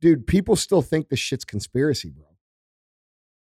[0.00, 2.26] dude, people still think this shit's conspiracy, bro.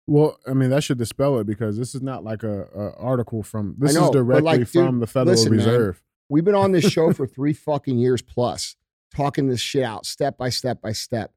[0.08, 3.42] Well, I mean, that should dispel it because this is not like a, a article
[3.42, 3.76] from.
[3.80, 5.66] This know, is directly like, dude, from the Federal listen, man.
[5.66, 6.04] Reserve.
[6.30, 8.76] We've been on this show for three fucking years plus,
[9.16, 11.32] talking this shit out step by step by step.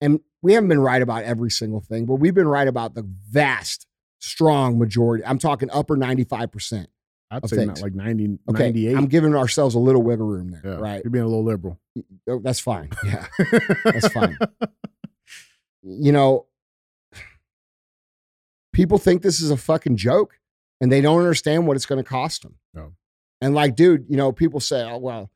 [0.00, 3.02] And we haven't been right about every single thing, but we've been right about the
[3.30, 3.86] vast,
[4.18, 5.24] strong majority.
[5.24, 6.86] I'm talking upper 95%.
[7.30, 8.64] I'd say not like 90, okay.
[8.64, 8.96] 98.
[8.96, 10.78] I'm giving ourselves a little wiggle room there, yeah.
[10.78, 11.02] right?
[11.02, 11.80] You're being a little liberal.
[12.28, 12.90] Oh, That's fine.
[13.04, 13.26] Yeah.
[13.84, 14.38] That's fine.
[15.82, 16.46] you know,
[18.72, 20.38] people think this is a fucking joke
[20.80, 22.56] and they don't understand what it's going to cost them.
[22.74, 22.92] No.
[23.40, 25.30] And like, dude, you know, people say, oh, well,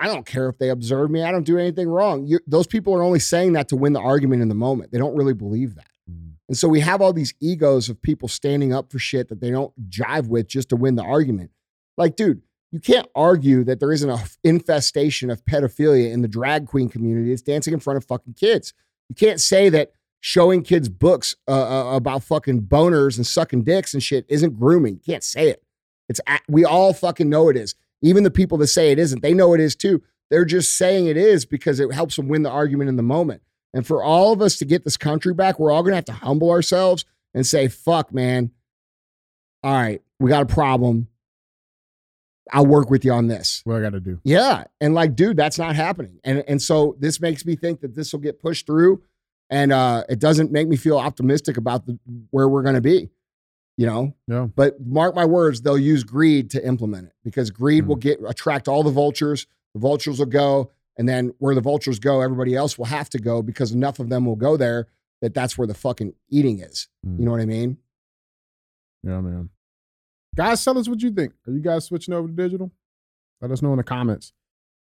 [0.00, 1.22] I don't care if they observe me.
[1.22, 2.24] I don't do anything wrong.
[2.26, 4.92] you those people are only saying that to win the argument in the moment.
[4.92, 5.88] They don't really believe that.
[6.10, 6.34] Mm.
[6.48, 9.50] And so we have all these egos of people standing up for shit that they
[9.50, 11.50] don't jive with just to win the argument.
[11.96, 16.66] Like, dude, you can't argue that there isn't a infestation of pedophilia in the drag
[16.66, 18.72] queen community It's dancing in front of fucking kids.
[19.08, 23.94] You can't say that showing kids books uh, uh, about fucking boners and sucking dicks
[23.94, 24.94] and shit isn't grooming.
[24.94, 25.62] You can't say it.
[26.08, 27.74] It's we all fucking know it is.
[28.02, 30.02] Even the people that say it isn't, they know it is too.
[30.30, 33.42] They're just saying it is because it helps them win the argument in the moment.
[33.74, 36.04] And for all of us to get this country back, we're all going to have
[36.06, 38.50] to humble ourselves and say, fuck, man.
[39.62, 41.08] All right, we got a problem.
[42.52, 43.60] I'll work with you on this.
[43.64, 44.20] What I got to do?
[44.24, 44.64] Yeah.
[44.80, 46.18] And like, dude, that's not happening.
[46.24, 49.02] And and so this makes me think that this will get pushed through.
[49.50, 51.98] And uh it doesn't make me feel optimistic about the
[52.30, 53.10] where we're gonna be.
[53.78, 54.14] You know?
[54.26, 54.48] Yeah.
[54.54, 58.00] But mark my words, they'll use greed to implement it because greed will Mhm.
[58.00, 59.46] get attract all the vultures.
[59.72, 63.18] The vultures will go, and then where the vultures go, everybody else will have to
[63.18, 64.88] go because enough of them will go there
[65.22, 66.88] that that's where the fucking eating is.
[67.06, 67.18] Mm.
[67.20, 67.78] You know what I mean?
[69.04, 69.50] Yeah, man.
[70.36, 71.32] Guys, tell us what you think.
[71.46, 72.70] Are you guys switching over to digital?
[73.40, 74.32] Let us know in the comments.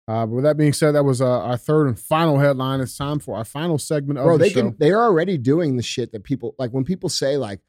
[0.07, 2.81] Uh, but with that being said, that was uh, our third and final headline.
[2.81, 4.63] It's time for our final segment of Bro, the they show.
[4.71, 7.61] can they're already doing the shit that people like when people say like,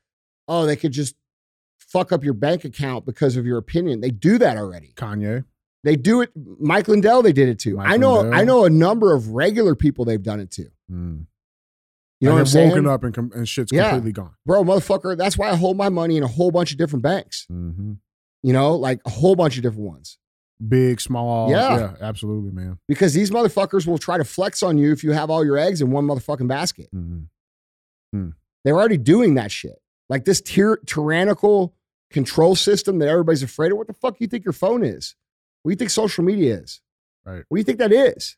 [0.50, 1.16] oh, they could just
[1.80, 4.02] fuck up your bank account because of your opinion.
[4.02, 4.92] They do that already.
[4.96, 5.46] Kanye.
[5.86, 6.32] They do it.
[6.60, 7.76] Mike Lindell, they did it to.
[7.78, 8.16] Mike I know.
[8.16, 8.40] Lindell.
[8.40, 10.64] I know a number of regular people they've done it to.
[10.92, 11.26] Mm.
[12.22, 13.92] You know and what I'm saying, woken up and, com- and shit's Yeah.
[13.92, 14.34] completely gone.
[14.46, 15.16] bro, motherfucker?
[15.18, 17.46] That's why I hold my money in a whole bunch of different banks.
[17.48, 17.94] hmm
[18.44, 20.18] You know, like a whole bunch of different ones.
[20.68, 21.50] Big, small.
[21.50, 21.78] Yeah.
[21.78, 22.78] yeah, absolutely, man.
[22.90, 25.82] Because these motherfuckers will try to flex on you if you have all your eggs
[25.82, 26.90] in one motherfucking basket.
[26.92, 27.22] hmm
[28.66, 29.80] They're already doing that shit.
[30.10, 31.76] Like this tyr- tyrannical
[32.10, 33.78] control system that everybody's afraid of.
[33.78, 35.16] What the fuck do you think your phone is?
[35.62, 36.82] What do you think social media is?
[37.26, 37.44] Right.
[37.48, 38.36] What do you think that is?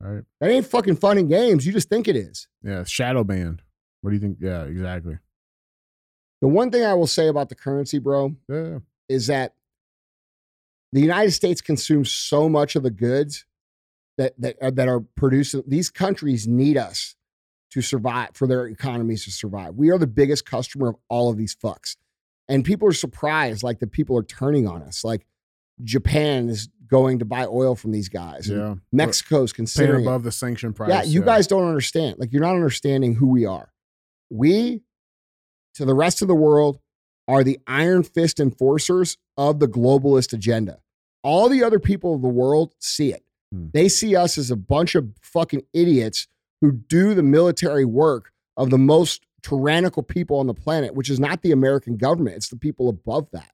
[0.00, 0.22] Right.
[0.40, 1.66] That ain't fucking fun and games.
[1.66, 2.46] You just think it is.
[2.62, 3.62] Yeah, shadow band.
[4.02, 4.38] What do you think?
[4.40, 5.18] Yeah, exactly.
[6.42, 8.80] The one thing I will say about the currency, bro, Yeah.
[9.08, 9.54] is that
[10.92, 13.46] the United States consumes so much of the goods
[14.18, 15.56] that that are, that are produced.
[15.66, 17.16] These countries need us
[17.74, 19.74] to survive for their economies to survive.
[19.74, 21.96] We are the biggest customer of all of these fucks,
[22.48, 25.04] and people are surprised, like the people are turning on us.
[25.04, 25.26] Like
[25.82, 28.48] Japan is going to buy oil from these guys.
[28.48, 28.76] Yeah.
[28.92, 30.04] Mexico's Paying considering.
[30.04, 30.06] it.
[30.06, 30.90] above the sanction price.
[30.90, 32.16] Yeah, you guys don't understand.
[32.18, 33.72] Like, you're not understanding who we are.
[34.30, 34.82] We,
[35.74, 36.78] to the rest of the world,
[37.26, 40.78] are the iron fist enforcers of the globalist agenda.
[41.22, 43.24] All the other people of the world see it.
[43.50, 43.68] Hmm.
[43.72, 46.28] They see us as a bunch of fucking idiots
[46.64, 51.20] who do the military work of the most tyrannical people on the planet, which is
[51.20, 53.50] not the American government, it's the people above that.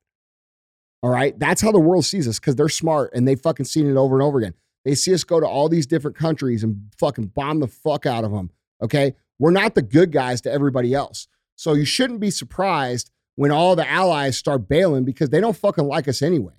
[1.03, 1.37] All right.
[1.39, 4.15] That's how the world sees us because they're smart and they've fucking seen it over
[4.15, 4.55] and over again.
[4.85, 8.23] They see us go to all these different countries and fucking bomb the fuck out
[8.23, 8.51] of them.
[8.81, 9.15] Okay.
[9.41, 11.27] We're not the good guys to everybody else.
[11.57, 15.87] So you shouldn't be surprised when all the allies start bailing because they don't fucking
[15.87, 16.55] like us anyway.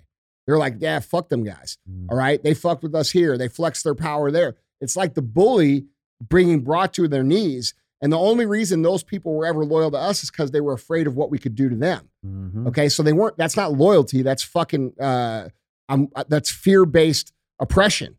[0.46, 1.78] They're like, yeah, fuck them guys.
[1.88, 2.08] Mm.
[2.10, 2.42] All right.
[2.42, 3.38] They fucked with us here.
[3.38, 4.56] They flexed their power there.
[4.82, 5.86] It's like the bully
[6.28, 7.74] bringing brought to their knees.
[8.00, 10.72] And the only reason those people were ever loyal to us is because they were
[10.72, 12.08] afraid of what we could do to them.
[12.26, 12.66] Mhm.
[12.68, 13.36] Okay, so they weren't.
[13.36, 14.22] That's not loyalty.
[14.22, 14.94] That's fucking.
[15.00, 15.48] Uh,
[15.88, 18.16] um, that's fear based oppression.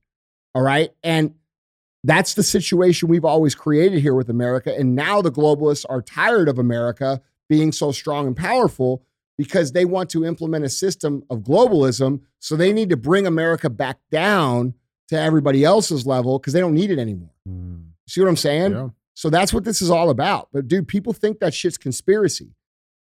[0.55, 1.33] All right, and
[2.03, 4.73] that's the situation we've always created here with America.
[4.77, 9.03] And now the globalists are tired of America being so strong and powerful
[9.37, 12.21] because they want to implement a system of globalism.
[12.39, 14.75] So they need to bring America back down
[15.09, 17.31] to everybody else's level because they don't need it anymore.
[18.07, 18.71] See what I'm saying?
[18.71, 18.89] Yeah.
[19.13, 20.49] So that's what this is all about.
[20.51, 22.55] But dude, people think that shit's conspiracy.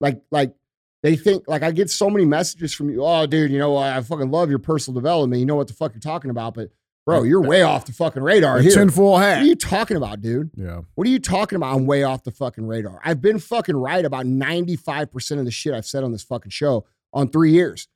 [0.01, 0.55] Like, like
[1.03, 3.05] they think, like I get so many messages from you.
[3.05, 5.41] Oh, dude, you know, I fucking love your personal development.
[5.41, 6.71] You know what the fuck you're talking about, but
[7.05, 8.71] bro, you're way off the fucking radar here.
[8.71, 9.43] tinfoil What hat.
[9.43, 10.51] are you talking about, dude?
[10.55, 10.83] yeah.
[10.95, 11.75] What are you talking about?
[11.75, 13.01] I'm way off the fucking radar.
[13.05, 16.87] I've been fucking right about 95% of the shit I've said on this fucking show
[17.13, 17.89] on three years.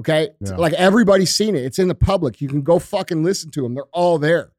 [0.00, 0.30] Okay.
[0.40, 0.56] Yeah.
[0.56, 1.64] Like everybody's seen it.
[1.64, 2.40] It's in the public.
[2.40, 3.74] You can go fucking listen to them.
[3.74, 4.52] They're all there.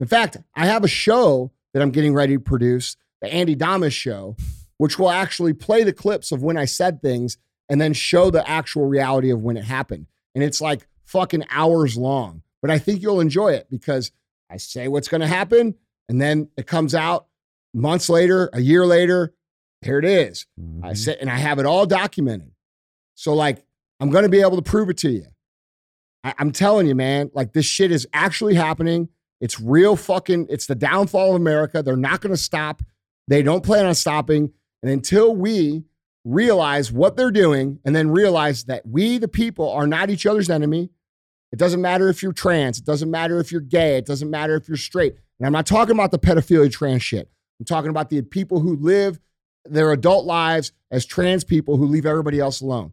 [0.00, 3.92] In fact, I have a show that I'm getting ready to produce, the Andy Damas
[3.94, 4.36] show,
[4.78, 7.36] which will actually play the clips of when I said things
[7.68, 10.06] and then show the actual reality of when it happened.
[10.34, 12.42] And it's like fucking hours long.
[12.62, 14.10] But I think you'll enjoy it because
[14.50, 15.74] I say what's going to happen
[16.08, 17.26] and then it comes out
[17.74, 19.32] months later, a year later,
[19.82, 20.46] here it is.
[20.82, 20.96] I Mhm.
[20.96, 22.50] said, and I have it all documented.
[23.14, 23.64] So, like,
[24.00, 25.26] I'm going to be able to prove it to you.
[26.24, 29.08] I, I'm telling you, man, like, this shit is actually happening.
[29.40, 31.82] It's real fucking, it's the downfall of America.
[31.82, 32.82] They're not going to stop.
[33.28, 34.52] They don't plan on stopping.
[34.82, 35.84] And until we
[36.24, 40.50] realize what they're doing and then realize that we, the people, are not each other's
[40.50, 40.90] enemy,
[41.52, 42.78] it doesn't matter if you're trans.
[42.78, 43.96] It doesn't matter if you're gay.
[43.96, 45.16] It doesn't matter if you're straight.
[45.38, 47.28] And I'm not talking about the pedophilia trans shit.
[47.58, 49.18] I'm talking about the people who live
[49.64, 52.92] their adult lives as trans people who leave everybody else alone.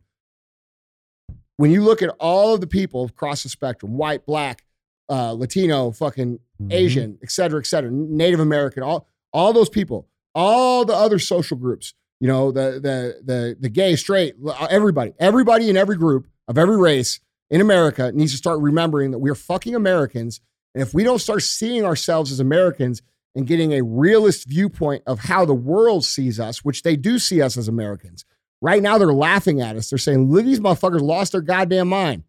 [1.57, 4.63] When you look at all of the people across the spectrum, white, black,
[5.09, 6.73] uh, Latino, fucking Mhm.
[6.73, 11.55] Asian, et cetera, et cetera, Native American, all, all those people, all the other social
[11.55, 14.35] groups, you know, the the the the gay, straight,
[14.69, 17.19] everybody, everybody in every group of every race
[17.51, 20.41] in America needs to start remembering that we're fucking Americans.
[20.73, 23.01] And if we don't start seeing ourselves as Americans
[23.35, 27.39] and getting a realist viewpoint of how the world sees us, which they do see
[27.41, 28.25] us as Americans,
[28.61, 29.89] right now they're laughing at us.
[29.91, 32.23] They're saying, look, these motherfuckers lost their goddamn mind.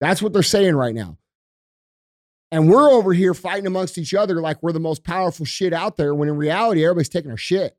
[0.00, 1.18] That's what they're saying right now.
[2.52, 5.96] And we're over here fighting amongst each other like we're the most powerful shit out
[5.96, 7.76] there, when in reality, everybody's taking our shit.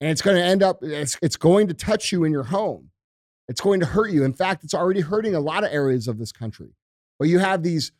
[0.00, 2.90] And it's going to end up, it's, it's going to touch you in your home.
[3.48, 4.24] It's going to hurt you.
[4.24, 6.74] In fact, it's already hurting a lot of areas of this country.
[7.18, 7.92] But you have these,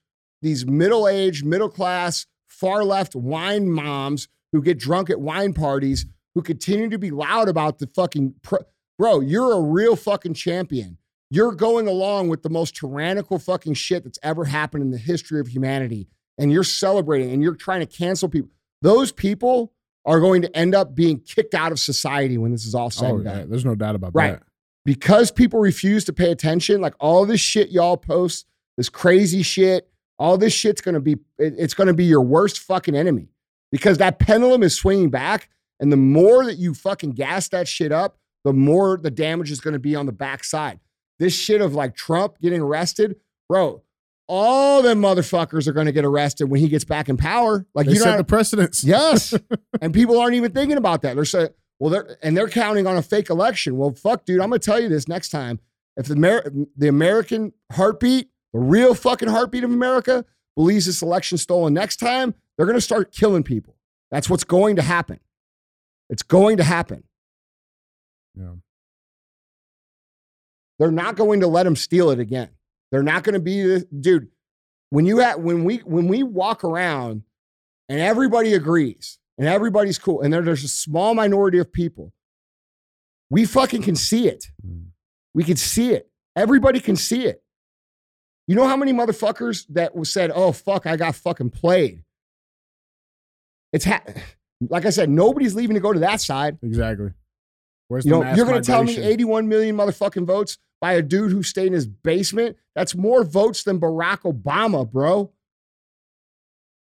[0.42, 6.98] these middle-aged, middle-class, far-left wine moms who get drunk at wine parties who continue to
[6.98, 8.64] be loud about the fucking pro-
[8.98, 10.98] bro, you're a real fucking champion.
[11.30, 15.40] You're going along with the most tyrannical fucking shit that's ever happened in the history
[15.40, 16.08] of humanity.
[16.38, 18.50] And you're celebrating and you're trying to cancel people.
[18.80, 19.72] Those people
[20.06, 23.10] are going to end up being kicked out of society when this is all said
[23.10, 23.50] Oh, and yeah, done.
[23.50, 24.32] there's no doubt about Right.
[24.32, 24.42] that.
[24.84, 28.46] Because people refuse to pay attention, like all this shit y'all post,
[28.78, 33.28] this crazy shit, all this shit's gonna be, it's gonna be your worst fucking enemy
[33.70, 35.50] because that pendulum is swinging back.
[35.80, 39.60] And the more that you fucking gas that shit up, the more the damage is
[39.60, 40.80] gonna be on the backside.
[41.18, 43.16] This shit of like Trump getting arrested,
[43.48, 43.83] bro,
[44.28, 47.66] all them motherfuckers are gonna get arrested when he gets back in power.
[47.74, 48.85] Like They you set the precedence.
[48.85, 49.35] Yes.
[49.81, 51.14] and people aren't even thinking about that.
[51.14, 53.76] They're saying, well, they're and they're counting on a fake election.
[53.76, 55.61] Well, fuck, dude, I'm gonna tell you this next time.
[55.96, 60.24] If the Amer- the American heartbeat, the real fucking heartbeat of America,
[60.57, 63.76] believes this election stolen next time, they're gonna start killing people.
[64.11, 65.20] That's what's going to happen.
[66.11, 67.04] It's going to happen.
[68.35, 68.52] Yeah.
[70.78, 72.50] They're not going to let them steal it again.
[72.90, 74.28] They're not going to be this dude.
[74.90, 77.22] When you have when we when we walk around
[77.88, 82.12] and everybody agrees and everybody's cool and there, there's a small minority of people,
[83.28, 84.46] we fucking can see it.
[84.66, 84.86] Mm.
[85.34, 86.10] We can see it.
[86.36, 87.42] Everybody can see it.
[88.46, 92.04] You know how many motherfuckers that was said, "Oh fuck, I got fucking played."
[93.74, 94.04] It's ha-
[94.70, 96.56] like I said, nobody's leaving to go to that side.
[96.62, 97.10] Exactly.
[97.88, 101.02] Where's You the know, you're going to tell me 81 million motherfucking votes by a
[101.02, 102.56] dude who stayed in his basement?
[102.74, 105.32] That's more votes than Barack Obama, bro.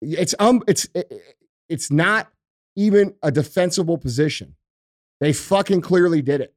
[0.02, 1.22] It's um, it's it- it-
[1.68, 2.30] it's not
[2.76, 4.54] even a defensible position.
[5.20, 6.54] They fucking clearly did it,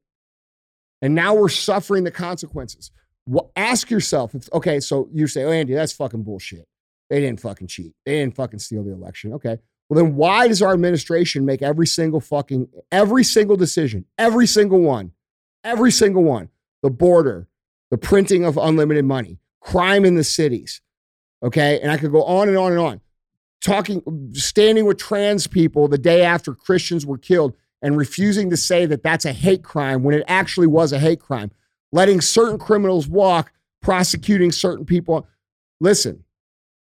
[1.02, 2.92] and now we're suffering the consequences.
[3.26, 6.68] Well, ask yourself, if, okay, so you say, "Oh, Andy, that's fucking bullshit.
[7.10, 7.94] They didn't fucking cheat.
[8.06, 9.58] They didn't fucking steal the election." Okay,
[9.90, 14.82] well then why does our administration make every single fucking every single decision, every single
[14.82, 15.14] one,
[15.64, 16.50] every single one,
[16.82, 17.48] the border,
[17.92, 20.82] the printing of unlimited money, crime in the cities,
[21.44, 23.02] okay, and I could go on and on and on,
[23.64, 24.02] talking,
[24.34, 29.04] standing with trans people the day after Christians were killed and refusing to say that
[29.04, 31.52] that's a hate crime when it actually was a hate crime,
[31.92, 35.28] letting certain criminals walk, prosecuting certain people.
[35.80, 36.24] Listen,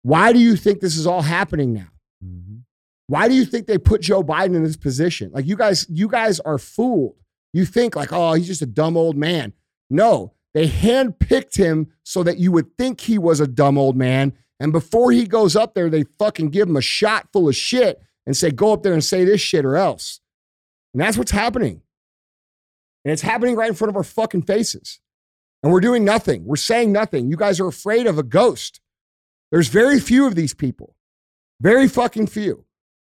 [0.03, 1.89] why do you think this is all happening now?
[2.25, 2.63] Mhm.
[3.07, 5.31] Why do you think they put Joe Biden in this position?
[5.33, 7.17] Like you guys, you guys are fooled.
[7.53, 9.53] You think like, oh, he's just a dumb old man.
[9.91, 14.33] No, they handpicked him so that you would think he was a dumb old man.
[14.61, 18.03] And before he goes up there, they fucking give him a shot full of shit
[18.27, 20.21] and say, go up there and say this shit or else.
[20.93, 21.83] And that's what's happening.
[23.05, 25.01] And it's happening right in front of our fucking faces.
[25.63, 26.45] And we're doing nothing.
[26.45, 27.31] We're saying nothing.
[27.31, 28.81] You guys are afraid of a ghost.
[29.51, 30.95] There's very few of these people,
[31.61, 32.65] very fucking few.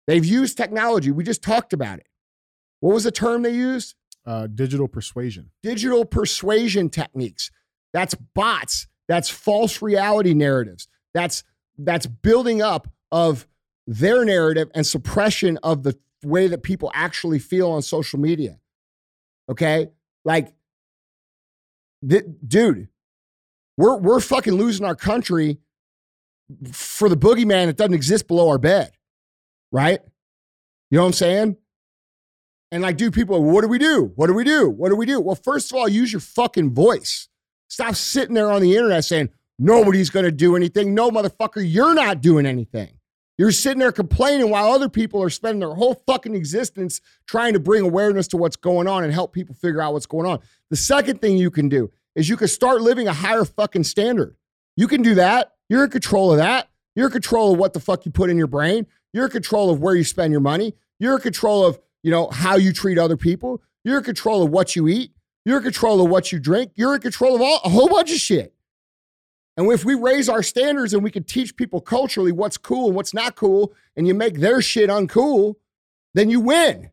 [0.07, 1.11] They've used technology.
[1.11, 2.07] We just talked about it.
[2.81, 3.95] What was the term they used?
[4.27, 5.51] Uh, digital persuasion.
[5.63, 7.51] Digital persuasion techniques.
[7.93, 8.87] That's bots.
[9.09, 10.89] That's false reality narratives.
[11.15, 11.43] That's
[11.79, 13.47] that's building up of
[13.87, 18.59] their narrative and suppression of the way that people actually feel on social media.
[19.49, 19.89] Okay?
[20.25, 20.53] Like
[22.09, 22.89] th- dude,
[23.77, 25.59] we're we're fucking losing our country
[26.73, 28.93] for the boogeyman that doesn't exist below our bed.
[29.73, 30.01] Right?
[30.91, 31.57] You know what I'm saying?
[32.73, 34.13] And like, dude, people, what do we do?
[34.15, 34.69] What do we do?
[34.69, 35.21] What do we do?
[35.21, 37.29] Well, first of all, use your fucking voice.
[37.69, 40.95] Stop sitting there on the internet saying, nobody's going to do anything.
[40.95, 42.93] No, motherfucker, you're not doing anything.
[43.39, 47.59] You're sitting there complaining while other people are spending their whole fucking existence trying to
[47.59, 50.41] bring awareness to what's going on and help people figure out what's going on.
[50.69, 54.37] The second thing you can do is you can start living a higher fucking standard.
[54.77, 55.55] You can do that.
[55.69, 56.69] You're in control of that.
[56.95, 58.87] You're in control of what the fuck you put in your brain.
[59.13, 60.75] You're in control of where you spend your money.
[60.99, 63.63] You're in control of, you know, how you treat other people.
[63.85, 65.13] You're in control of what you eat.
[65.45, 66.73] You're in control of what you drink.
[66.75, 68.55] You're in control of all, a whole bunch of shit.
[69.57, 72.97] And if we raise our standards and we can teach people culturally what's cool and
[72.97, 75.57] what's not cool, and you make their shit uncool,
[76.15, 76.91] then you win.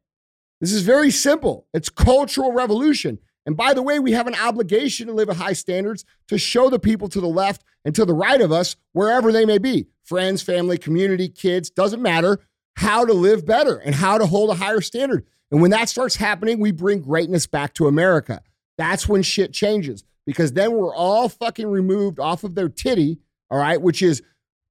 [0.60, 1.67] This is very simple.
[1.74, 3.20] It's cultural revolution.
[3.46, 6.70] And by the way, we have an obligation to live at high standards to show
[6.70, 9.88] the people to the left and to the right of us, wherever they may be
[10.04, 12.39] friends, family, community, kids, doesn't matter
[12.78, 15.26] how to live better and how to hold a higher standard.
[15.50, 18.42] And when that starts happening, we bring greatness back to America.
[18.78, 23.18] That's when shit changes because then we're all fucking removed off of their titty,
[23.50, 24.22] all right, which is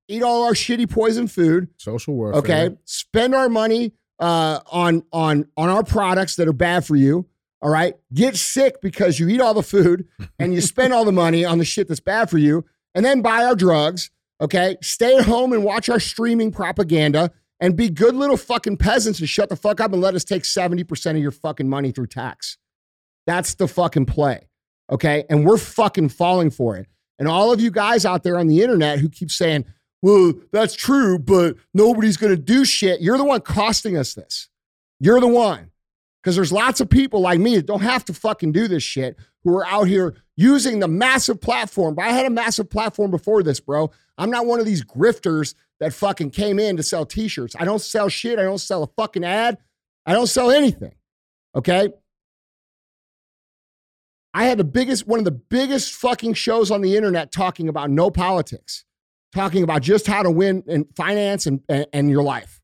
[0.07, 2.38] eat all our shitty poison food, Social warfare.
[2.38, 2.77] okay?
[2.85, 7.27] Spend our money uh, on on on our products that are bad for you,
[7.61, 7.94] all right?
[8.15, 10.07] Get sick because you eat all the food
[10.38, 13.21] and you spend all the money on the shit that's bad for you, and then
[13.21, 14.77] buy our drugs, okay?
[14.81, 19.29] Stay at home and watch our streaming propaganda and be good little fucking peasants and
[19.29, 22.59] shut the fuck up and let us take 70% of your fucking money through tax.
[23.27, 24.48] That's the fucking play.
[24.90, 25.25] Okay.
[25.29, 26.87] And we're fucking falling for it.
[27.19, 29.65] And all of you guys out there on the internet who keep saying,
[30.02, 33.00] well, that's true, but nobody's going to do shit.
[33.00, 34.48] You're the one costing us this.
[35.00, 35.71] You're the one.
[36.27, 39.16] Because there's lots of people like me that don't have to fucking do this shit
[39.44, 41.94] who are out here using the massive platform.
[41.94, 43.92] But I had a massive platform before this, bro.
[44.18, 47.54] I'm not one of these grifters that fucking came in to sell t shirts.
[47.56, 48.40] I don't sell shit.
[48.40, 49.58] I don't sell a fucking ad.
[50.04, 50.96] I don't sell anything.
[51.54, 51.90] Okay.
[54.35, 57.88] I had the biggest, one of the biggest fucking shows on the internet talking about
[57.88, 58.85] no politics,
[59.33, 62.60] talking about just how to win in finance and, and, and your life.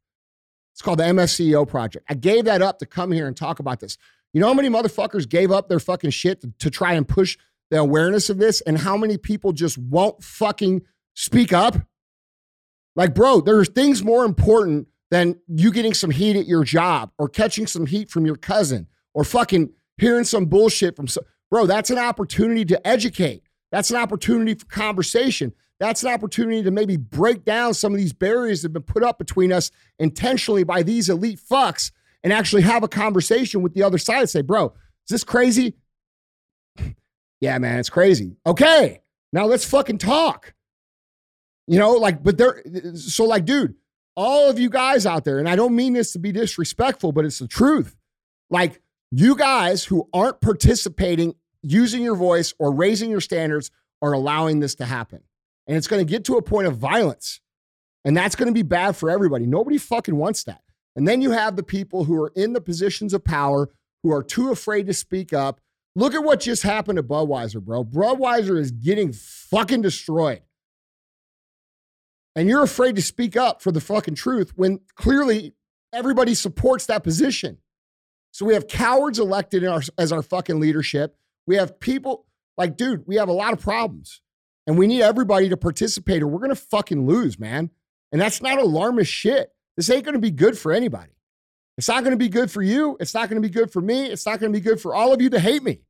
[0.72, 2.06] It's called the MFCEO Project.
[2.08, 3.98] I gave that up to come here and talk about this.
[4.32, 7.36] You know how many motherfuckers gave up their fucking shit to, to try and push
[7.70, 10.82] the awareness of this, and how many people just won't fucking
[11.14, 11.76] speak up?
[12.96, 17.28] Like, bro, there's things more important than you getting some heat at your job or
[17.28, 21.24] catching some heat from your cousin or fucking hearing some bullshit from some.
[21.50, 23.42] Bro, that's an opportunity to educate.
[23.70, 25.52] That's an opportunity for conversation.
[25.82, 29.02] That's an opportunity to maybe break down some of these barriers that have been put
[29.02, 31.90] up between us intentionally by these elite fucks
[32.22, 35.74] and actually have a conversation with the other side and say, bro, is this crazy?
[37.40, 38.36] yeah, man, it's crazy.
[38.46, 39.00] Okay,
[39.32, 40.54] now let's fucking talk.
[41.66, 42.62] You know, like, but there,
[42.94, 43.74] so like, dude,
[44.14, 47.24] all of you guys out there, and I don't mean this to be disrespectful, but
[47.24, 47.96] it's the truth.
[48.50, 48.80] Like,
[49.10, 54.76] you guys who aren't participating, using your voice or raising your standards are allowing this
[54.76, 55.24] to happen.
[55.66, 57.40] And it's going to get to a point of violence.
[58.04, 59.46] And that's going to be bad for everybody.
[59.46, 60.62] Nobody fucking wants that.
[60.96, 63.70] And then you have the people who are in the positions of power
[64.02, 65.60] who are too afraid to speak up.
[65.94, 67.84] Look at what just happened to Budweiser, bro.
[67.84, 70.42] Budweiser is getting fucking destroyed.
[72.34, 75.54] And you're afraid to speak up for the fucking truth when clearly
[75.92, 77.58] everybody supports that position.
[78.32, 81.16] So we have cowards elected our, as our fucking leadership.
[81.46, 84.22] We have people like, dude, we have a lot of problems
[84.66, 87.70] and we need everybody to participate or we're going to fucking lose, man.
[88.12, 89.52] And that's not alarmist shit.
[89.76, 91.12] This ain't going to be good for anybody.
[91.78, 92.96] It's not going to be good for you.
[93.00, 94.06] It's not going to be good for me.
[94.06, 95.80] It's not going to be good for all of you to hate me.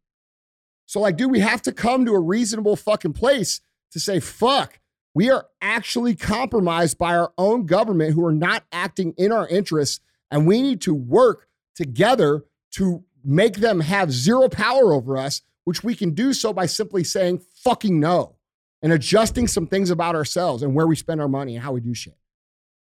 [0.87, 3.61] So, like, dude, we have to come to a reasonable fucking place
[3.91, 4.79] to say, fuck,
[5.15, 10.01] we are actually compromised by our own government who are not acting in our interests.
[10.31, 15.83] And we need to work together to make them have zero power over us, which
[15.83, 18.37] we can do so by simply saying fucking no
[18.83, 21.81] and adjusting some things about ourselves and where we spend our money and how we
[21.81, 22.17] do shit.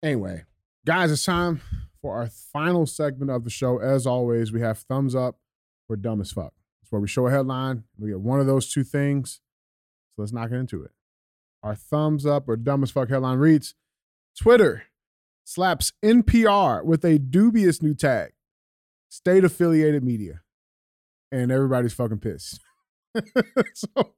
[0.03, 0.43] Anyway,
[0.85, 1.61] guys, it's time
[2.01, 3.79] for our final segment of the show.
[3.79, 5.39] As always, we have thumbs up
[5.89, 6.53] or dumb as fuck.
[6.81, 9.41] It's where we show a headline, we get one of those two things.
[10.15, 10.91] So let's knock it into it.
[11.63, 13.73] Our thumbs up or dumb as fuck headline reads
[14.39, 14.83] Twitter
[15.43, 18.33] slaps NPR with a dubious new tag,
[19.09, 20.41] state affiliated media.
[21.31, 22.59] And everybody's fucking pissed.
[23.73, 24.13] so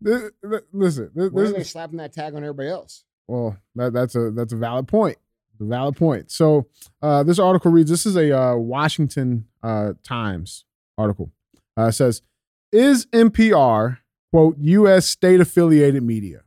[0.00, 0.30] this,
[0.72, 3.04] listen, this, why are they slapping that tag on everybody else?
[3.26, 5.18] Well, that, that's a that's a valid point.
[5.60, 6.30] A valid point.
[6.30, 6.66] So
[7.02, 10.64] uh, this article reads: This is a uh, Washington uh, Times
[10.96, 11.30] article.
[11.76, 12.22] Uh, says,
[12.72, 13.98] "Is NPR
[14.32, 15.06] quote U.S.
[15.06, 16.42] state affiliated media?"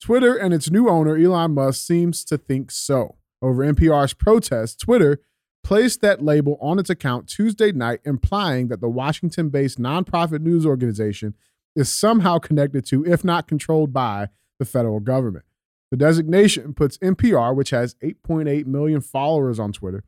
[0.00, 3.16] Twitter and its new owner Elon Musk seems to think so.
[3.40, 5.20] Over NPR's protest, Twitter
[5.62, 11.34] placed that label on its account Tuesday night, implying that the Washington-based nonprofit news organization
[11.74, 15.44] is somehow connected to, if not controlled by, the federal government.
[15.90, 20.04] The designation puts NPR, which has 8.8 million followers on Twitter,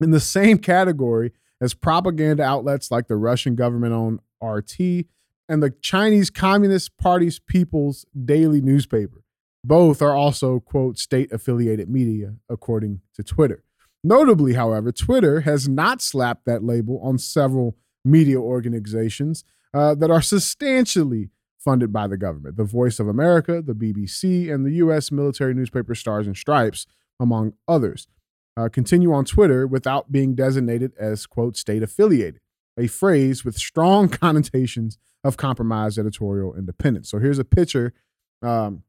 [0.00, 5.06] in the same category as propaganda outlets like the Russian government owned RT
[5.48, 9.22] and the Chinese Communist Party's People's Daily newspaper.
[9.64, 13.62] Both are also, quote, state affiliated media, according to Twitter.
[14.02, 19.44] Notably, however, Twitter has not slapped that label on several media organizations
[19.74, 24.66] uh, that are substantially funded by the government the Voice of America, the BBC, and
[24.66, 25.12] the U.S.
[25.12, 26.86] military newspaper Stars and Stripes,
[27.20, 28.08] among others.
[28.56, 32.40] Uh, continue on Twitter without being designated as, quote, state affiliated,
[32.76, 37.10] a phrase with strong connotations of compromised editorial independence.
[37.10, 37.94] So here's a picture
[38.42, 38.82] um,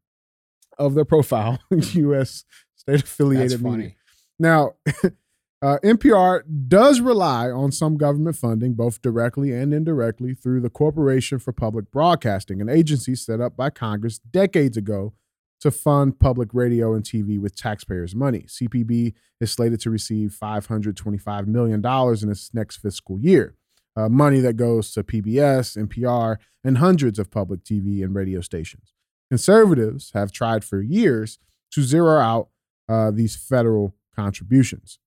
[0.77, 2.43] of their profile, U.S.
[2.75, 3.91] state affiliated media.
[4.39, 4.73] Now,
[5.63, 11.39] Uh, NPR does rely on some government funding, both directly and indirectly, through the Corporation
[11.39, 15.13] for Public Broadcasting, an agency set up by Congress decades ago
[15.61, 18.41] to fund public radio and TV with taxpayers' money.
[18.41, 23.55] CPB is slated to receive $525 million in its next fiscal year,
[23.95, 28.91] uh, money that goes to PBS, NPR, and hundreds of public TV and radio stations.
[29.29, 31.39] Conservatives have tried for years
[31.71, 32.49] to zero out
[32.89, 34.99] uh, these federal contributions.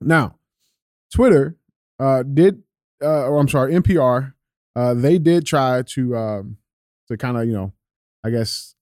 [0.00, 0.36] Now,
[1.12, 1.56] Twitter
[1.98, 2.62] uh, did,
[3.02, 4.34] uh, or I'm sorry, NPR,
[4.76, 6.56] uh, they did try to um,
[7.08, 7.72] to kind of you know,
[8.24, 8.74] I guess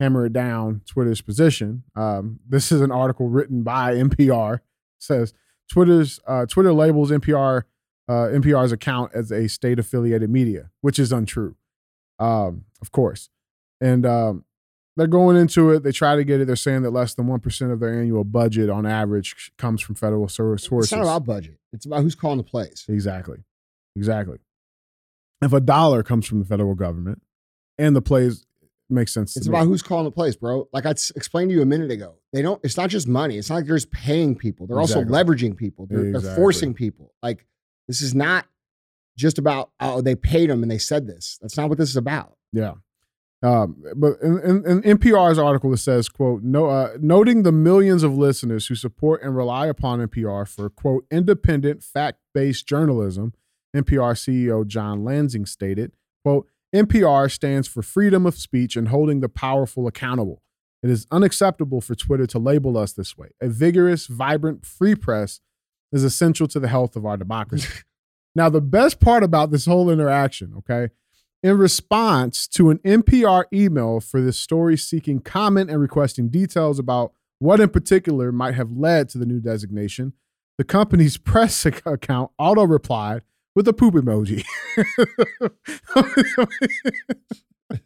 [0.00, 1.84] hammer it down Twitter's position.
[1.96, 4.56] Um, this is an article written by NPR.
[4.56, 4.62] It
[4.98, 5.32] says
[5.70, 7.62] Twitter's uh, Twitter labels NPR
[8.08, 11.56] uh, NPR's account as a state affiliated media, which is untrue,
[12.18, 13.28] um, of course.
[13.80, 14.44] And um,
[14.98, 15.84] they're going into it.
[15.84, 16.46] They try to get it.
[16.46, 19.94] They're saying that less than one percent of their annual budget, on average, comes from
[19.94, 20.68] federal sources.
[20.72, 21.58] It's not about budget.
[21.72, 22.84] It's about who's calling the plays.
[22.88, 23.38] Exactly,
[23.94, 24.38] exactly.
[25.40, 27.22] If a dollar comes from the federal government,
[27.78, 28.44] and the plays
[28.90, 29.36] makes sense.
[29.36, 29.68] It's about me.
[29.68, 30.68] who's calling the plays, bro.
[30.72, 32.16] Like I explained to you a minute ago.
[32.32, 32.60] They don't.
[32.64, 33.38] It's not just money.
[33.38, 34.66] It's not like they're just paying people.
[34.66, 35.86] They're also leveraging people.
[35.88, 37.14] They're, they're forcing people.
[37.22, 37.46] Like
[37.86, 38.46] this is not
[39.16, 41.38] just about oh they paid them and they said this.
[41.40, 42.36] That's not what this is about.
[42.52, 42.74] Yeah.
[43.40, 48.02] Um, but in, in, in NPR's article, it says, quote, no, uh, noting the millions
[48.02, 53.32] of listeners who support and rely upon NPR for, quote, independent, fact based journalism,
[53.76, 55.92] NPR CEO John Lansing stated,
[56.24, 60.42] quote, NPR stands for freedom of speech and holding the powerful accountable.
[60.82, 63.28] It is unacceptable for Twitter to label us this way.
[63.40, 65.40] A vigorous, vibrant, free press
[65.92, 67.82] is essential to the health of our democracy.
[68.34, 70.92] now, the best part about this whole interaction, okay,
[71.42, 77.12] in response to an NPR email for this story seeking comment and requesting details about
[77.38, 80.12] what in particular might have led to the new designation,
[80.56, 83.22] the company's press account auto replied
[83.54, 84.44] with a poop emoji.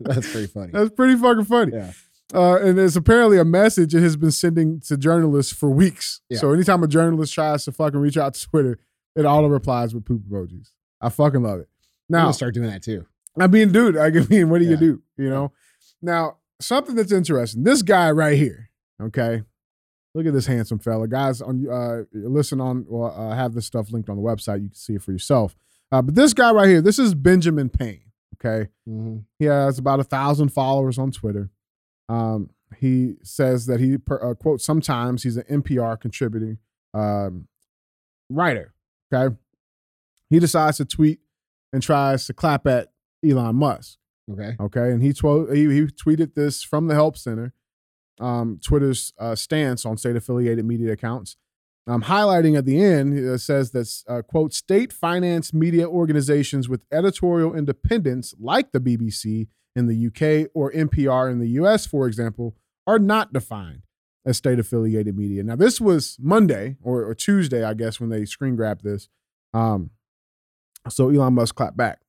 [0.00, 0.72] That's pretty funny.
[0.72, 1.72] That's pretty fucking funny.
[1.74, 1.92] Yeah.
[2.34, 6.22] Uh, and it's apparently a message it has been sending to journalists for weeks.
[6.30, 6.38] Yeah.
[6.38, 8.78] So anytime a journalist tries to fucking reach out to Twitter,
[9.14, 10.70] it auto replies with poop emojis.
[11.00, 11.68] I fucking love it.
[12.09, 13.07] I'm Now, gonna start doing that too.
[13.39, 15.03] I mean, dude, I mean, what do you do?
[15.16, 15.53] You know?
[16.01, 17.64] Now, something that's interesting.
[17.64, 18.70] This guy right here,
[19.01, 19.43] okay?
[20.14, 21.09] Look at this handsome fella.
[21.09, 24.62] Guys, on uh listen on well, uh, I have this stuff linked on the website.
[24.62, 25.57] You can see it for yourself.
[25.91, 28.03] Uh, but this guy right here, this is Benjamin Payne.
[28.37, 28.68] Okay.
[28.89, 29.24] Mhm.
[29.39, 31.51] He has about a thousand followers on Twitter.
[32.09, 36.59] Um, he says that he per, uh, quote sometimes he's an NPR contributing
[36.93, 37.49] um,
[38.28, 38.74] writer.
[39.12, 39.35] Okay,
[40.28, 41.20] he decides to tweet
[41.72, 42.91] and tries to clap at
[43.25, 43.99] Elon Musk.
[44.31, 44.57] Okay.
[44.61, 47.53] Okay, and he, tw- he he tweeted this from the Help Center,
[48.20, 51.37] um, Twitter's uh, stance on state affiliated media accounts.
[51.89, 56.85] Um, highlighting at the end, it says that uh, quote state financed media organizations with
[56.93, 62.55] editorial independence, like the BBC in the UK or NPR in the US, for example,
[62.87, 63.83] are not defined
[64.25, 65.43] as state affiliated media.
[65.43, 69.09] Now, this was Monday or, or Tuesday, I guess, when they screen grabbed this.
[69.53, 69.91] Um,
[70.89, 72.01] so Elon Musk clapped back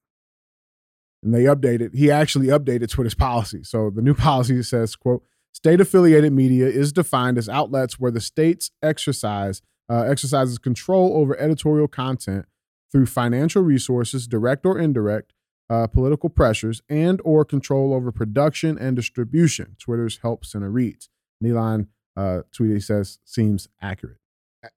[1.23, 5.79] and they updated he actually updated twitter's policy so the new policy says quote state
[5.81, 11.87] affiliated media is defined as outlets where the state's exercise uh, exercises control over editorial
[11.87, 12.45] content
[12.91, 15.33] through financial resources direct or indirect
[15.69, 21.09] uh, political pressures and or control over production and distribution twitter's help center reads
[21.41, 24.17] Neeline uh, tweet he says seems accurate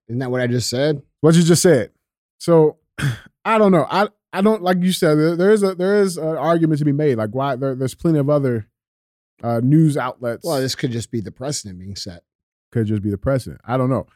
[0.08, 1.02] Isn't that what I just said?
[1.20, 1.90] what you just said.
[2.38, 2.76] So
[3.44, 3.86] I don't know.
[3.90, 6.84] I I don't like you said there, there is a there is an argument to
[6.84, 7.16] be made.
[7.16, 8.68] Like why there, there's plenty of other
[9.42, 10.44] uh, news outlets.
[10.44, 12.22] Well, this could just be the precedent being set.
[12.72, 13.60] could just be the precedent.
[13.64, 14.06] I don't know.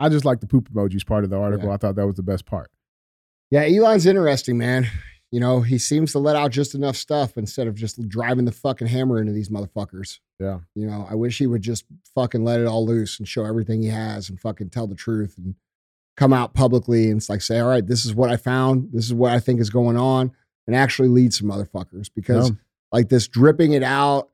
[0.00, 1.68] I just like the poop emojis part of the article.
[1.68, 1.74] Yeah.
[1.74, 2.70] I thought that was the best part.
[3.50, 4.88] Yeah, Elon's interesting, man.
[5.30, 8.52] You know, he seems to let out just enough stuff instead of just driving the
[8.52, 10.20] fucking hammer into these motherfuckers.
[10.38, 10.60] Yeah.
[10.74, 13.82] You know, I wish he would just fucking let it all loose and show everything
[13.82, 15.56] he has and fucking tell the truth and
[16.16, 18.90] come out publicly and it's like say, all right, this is what I found.
[18.92, 20.30] This is what I think is going on
[20.66, 22.56] and actually lead some motherfuckers because Yeah.
[22.92, 24.28] like this dripping it out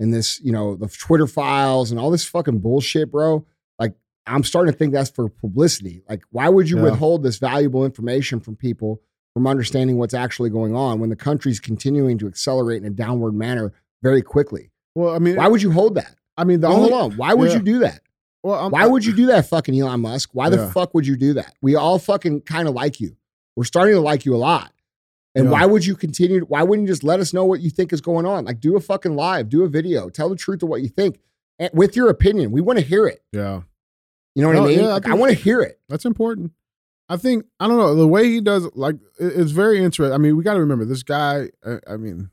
[0.00, 3.44] and this, you know, the Twitter files and all this fucking bullshit, bro.
[3.78, 3.94] Like
[4.26, 6.02] I'm starting to think that's for publicity.
[6.08, 9.00] Like, why would you withhold this valuable information from people
[9.34, 13.32] from understanding what's actually going on when the country's continuing to accelerate in a downward
[13.34, 13.72] manner
[14.02, 14.70] very quickly?
[14.94, 16.14] Well, I mean, Why would you hold that?
[16.36, 17.16] I mean, the No, only, hold on.
[17.18, 17.56] Why would yeah.
[17.56, 18.00] you do that?
[18.44, 20.30] Well, I'm, Why would you do that, fucking Elon Musk?
[20.34, 21.54] Why the fuck would you do that?
[21.62, 23.16] We all fucking kind of like you.
[23.56, 24.70] We're starting to like you a lot.
[25.34, 25.50] And Yeah.
[25.52, 26.42] why would you continue?
[26.42, 28.44] Why wouldn't you just let us know what you think is going on?
[28.44, 31.18] Like, do a fucking live, do a video, tell the truth of what you think
[31.58, 32.52] and with your opinion.
[32.52, 33.22] We want to hear it.
[33.32, 33.62] Yeah,
[34.34, 34.78] You know what No, I mean?
[34.80, 35.80] yeah, I Like, I, want to hear it.
[35.88, 36.52] that's important.
[37.08, 38.68] I think I don't know the way he does.
[38.74, 40.12] Like it's very interesting.
[40.14, 41.48] I mean, we got to remember this guy.
[41.64, 42.30] uh, I mean,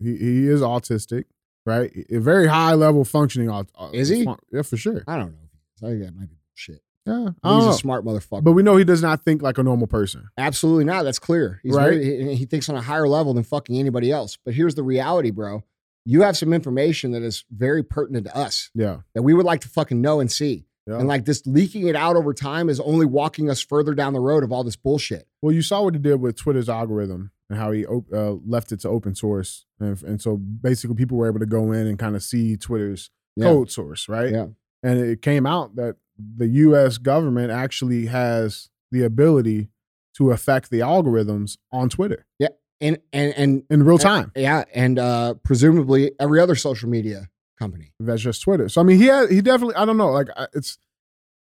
[0.00, 1.24] he he is autistic,
[1.66, 1.90] right?
[2.10, 3.50] A very high level functioning.
[3.92, 4.26] Is he?
[4.52, 5.04] Yeah, for sure.
[5.06, 5.38] I don't know.
[5.82, 6.80] I think that might be bullshit.
[7.06, 8.42] Yeah, He's a smart motherfucker.
[8.42, 10.28] But we know he does not think like a normal person.
[10.38, 11.02] Absolutely not.
[11.02, 11.60] That's clear.
[11.62, 11.90] He's Right.
[12.00, 14.38] very, he, he thinks on a higher level than fucking anybody else.
[14.42, 15.64] But here's the reality, bro.
[16.06, 19.60] You have some information that is very pertinent to us Yeah, that we would like
[19.62, 20.66] to fucking know and see.
[20.86, 20.98] yeah.
[20.98, 24.20] And like this leaking it out over time is only walking us further down the
[24.20, 25.26] road of all this bullshit.
[25.42, 28.72] well, you saw what he did with Twitter's algorithm and how he op- uh, left
[28.72, 31.98] it to open source, and, and so basically people were able to go in and
[31.98, 33.46] kind of see Twitter's Yeah.
[33.46, 34.32] code source, right?
[34.32, 34.46] Yeah.
[34.82, 36.98] And it came out that the U.S.
[36.98, 39.68] government actually has the ability
[40.16, 42.48] to affect the algorithms on Twitter Yeah,
[42.80, 44.30] and and and in real time.
[44.36, 47.28] yeah, and uh, presumably every other social media
[47.58, 47.92] company.
[47.98, 48.68] That's just Twitter.
[48.68, 49.74] So I mean, he had, he definitely.
[49.76, 50.10] I don't know.
[50.12, 50.78] Like it's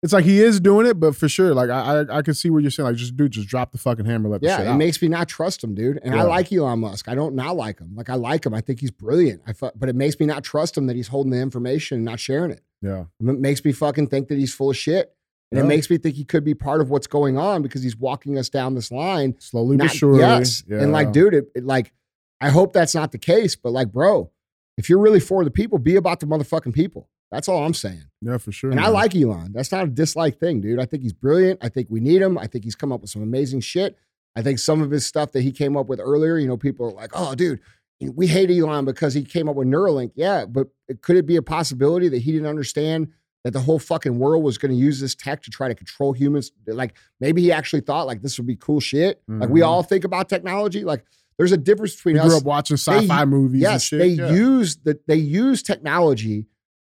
[0.05, 2.51] it's like he is doing it, but for sure, like I I, I can see
[2.51, 2.87] what you're saying.
[2.87, 4.77] Like just dude, just drop the fucking hammer, let Yeah, it out.
[4.77, 5.99] makes me not trust him, dude.
[6.05, 7.09] And I like Elon Musk.
[7.09, 7.95] I don't not like him.
[7.97, 8.55] Like I like him.
[8.55, 9.43] I think he's brilliant.
[9.47, 12.05] I fu- but it makes me not trust him that he's holding the information and
[12.05, 12.61] not sharing it.
[12.83, 15.11] yeah, It makes me fucking think that he's full of shit.
[15.51, 15.65] And Yeah.
[15.65, 18.37] it makes me think he could be part of what's going on because he's walking
[18.39, 19.35] us down this line.
[19.41, 20.21] slowly but Not- surely.
[20.21, 20.65] Yes.
[20.69, 20.83] Yeah.
[20.83, 21.93] And like, dude, it, it like
[22.41, 23.57] I hope that's not the case.
[23.57, 24.31] But like, bro,
[24.77, 27.09] if you're really for the people, be about the motherfucking people.
[27.35, 28.05] That's all I'm saying.
[28.23, 28.71] yeah, for sure.
[28.71, 29.53] And I like Elon.
[29.53, 30.79] That's not a dislike thing, dude.
[30.79, 31.59] I think he's brilliant.
[31.63, 32.39] I think we need him.
[32.39, 33.97] I think he's come up with some amazing shit.
[34.37, 36.87] I think some of his stuff that he came up with earlier, you know, people
[36.87, 37.61] are like, oh, dude,
[38.01, 40.13] we hate Elon because he came up with Neuralink.
[40.15, 40.69] Yeah, but
[41.03, 43.09] could it be a possibility that he didn't understand
[43.45, 46.13] that the whole fucking world was going to use this tech to try to control
[46.13, 46.51] humans?
[46.67, 49.23] Like maybe he actually thought like this would be cool shit.
[49.29, 49.67] Like we Mhm.
[49.67, 50.83] all think about technology.
[50.85, 51.05] Like
[51.39, 53.63] there's a difference between He us grew up watching sci-fi movies.
[53.65, 53.99] and yes, shit.
[53.99, 54.31] they yeah.
[54.33, 56.47] use the they use technology,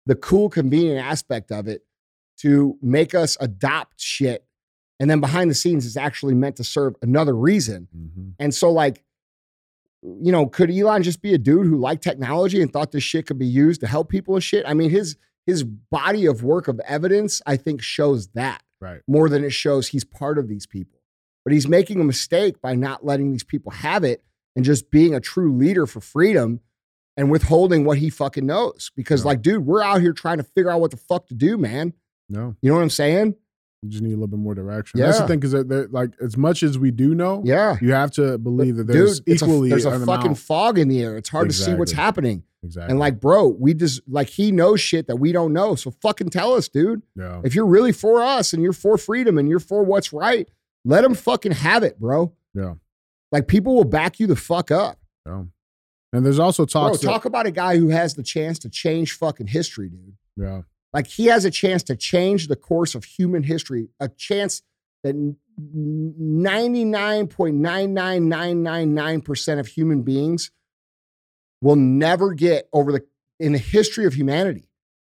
[0.05, 1.83] the cool, convenient aspect of it,
[2.39, 4.45] to make us adopt shit.
[4.99, 7.87] And then behind the scenes, it's actually meant to serve another reason.
[7.95, 8.33] Mhm.
[8.39, 9.03] And so, like,
[10.03, 13.27] you know, could Elon just be a dude who liked technology and thought this shit
[13.27, 14.63] could be used to help people and shit?
[14.67, 19.01] I mean, his his body of work of evidence, I think, shows that Right.
[19.07, 20.99] more than it shows he's part of these people.
[21.43, 24.23] But he's making a mistake by not letting these people have it
[24.55, 26.59] and just being a true leader for freedom
[27.21, 28.89] and withholding what he fucking knows.
[28.95, 29.27] Because, Yeah.
[29.27, 31.93] like, dude, we're out here trying to figure out what the fuck to do, man.
[32.27, 33.35] No, You know what I'm saying?
[33.83, 34.99] you just need a little bit more direction.
[34.99, 35.07] Yeah.
[35.07, 35.53] That's the thing, because
[35.91, 37.77] like as much as we do know, Yeah.
[37.81, 40.37] you have to believe that there's Dude, it's a, equally there's a fucking amount.
[40.37, 41.17] fog in the air.
[41.17, 42.43] It's hard to see what's happening.
[42.63, 42.91] exactly.
[42.91, 45.73] And like, bro, we just like he knows shit that we don't know.
[45.75, 47.01] So fucking tell us, dude.
[47.15, 50.47] yeah, If you're really for us and you're for freedom and you're for what's right,
[50.85, 52.33] let him fucking have it, bro.
[52.53, 52.75] yeah,
[53.31, 54.99] Like people will back you the fuck up.
[55.25, 55.43] yeah.
[56.13, 56.99] And there's also Bro, talks.
[56.99, 60.15] that- talk about a guy who has the chance to change fucking history, dude.
[60.35, 64.61] yeah, Like he has a chance to change the course of human history, a chance
[65.03, 65.15] that
[68.39, 70.51] 99.99999% of human beings
[71.61, 73.05] will never get over the
[73.39, 74.67] in the history of humanity.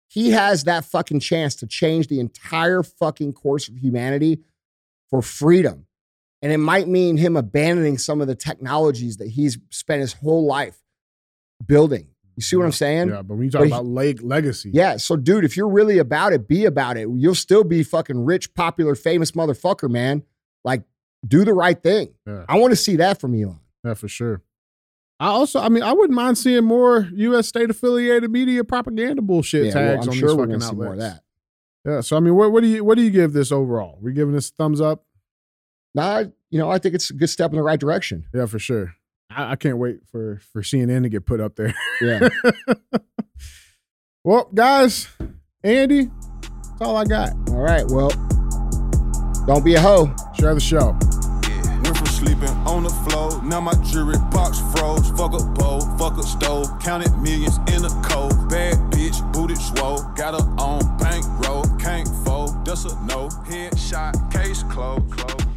[0.08, 4.42] He has that fucking chance to change the entire fucking course of humanity
[5.10, 5.88] for freedom.
[6.42, 10.46] And it might mean him abandoning some of the technologies that he's spent his whole
[10.46, 10.78] life
[11.66, 12.08] building.
[12.36, 13.10] You see what I'm saying?
[13.10, 13.22] yeah.
[13.22, 14.98] But when you talk but about leg legacy, Yeah.
[14.98, 17.08] So, dude, if you're really about it, be about it.
[17.14, 20.24] You'll still be fucking rich, popular, famous motherfucker, man.
[20.64, 20.84] Like,
[21.28, 22.16] do the right thing.
[22.26, 23.60] yeah, I want to see that from Elon.
[23.86, 24.42] yeah, for sure.
[25.20, 27.48] I also, I mean, I wouldn't mind seeing more U.S.
[27.48, 30.94] state affiliated media propaganda bullshit Yeah, well, tags I'm on sure these fucking see more
[30.94, 31.22] of that.
[31.86, 32.02] Yeah.
[32.02, 34.00] So I mean, what, what do you what do you give this overall?
[34.02, 35.04] We giving this a thumbs up?
[35.94, 38.26] Nah, you know, I think it's a good step in the right direction.
[38.34, 38.96] Yeah, for sure.
[39.30, 41.74] I, I can't wait for for CNN to get put up there.
[42.02, 42.30] Yeah.
[44.24, 45.08] well, guys,
[45.64, 46.10] Andy,
[46.42, 47.34] that's all I got.
[47.50, 47.86] All right.
[47.88, 48.10] Well,
[49.48, 50.14] don't be a hoe.
[50.38, 50.98] Share the show.
[51.48, 51.82] Yeah.
[51.82, 55.10] Went from sleeping on the floor, now my jewelry box froze.
[55.12, 58.50] Fuck a bowl, fuck a stove, counted millions in a cold.
[58.50, 63.30] Bad bitch, booted swole, got her on bankroll, can't fold, that's a no.
[63.48, 65.51] Headshot, case closed.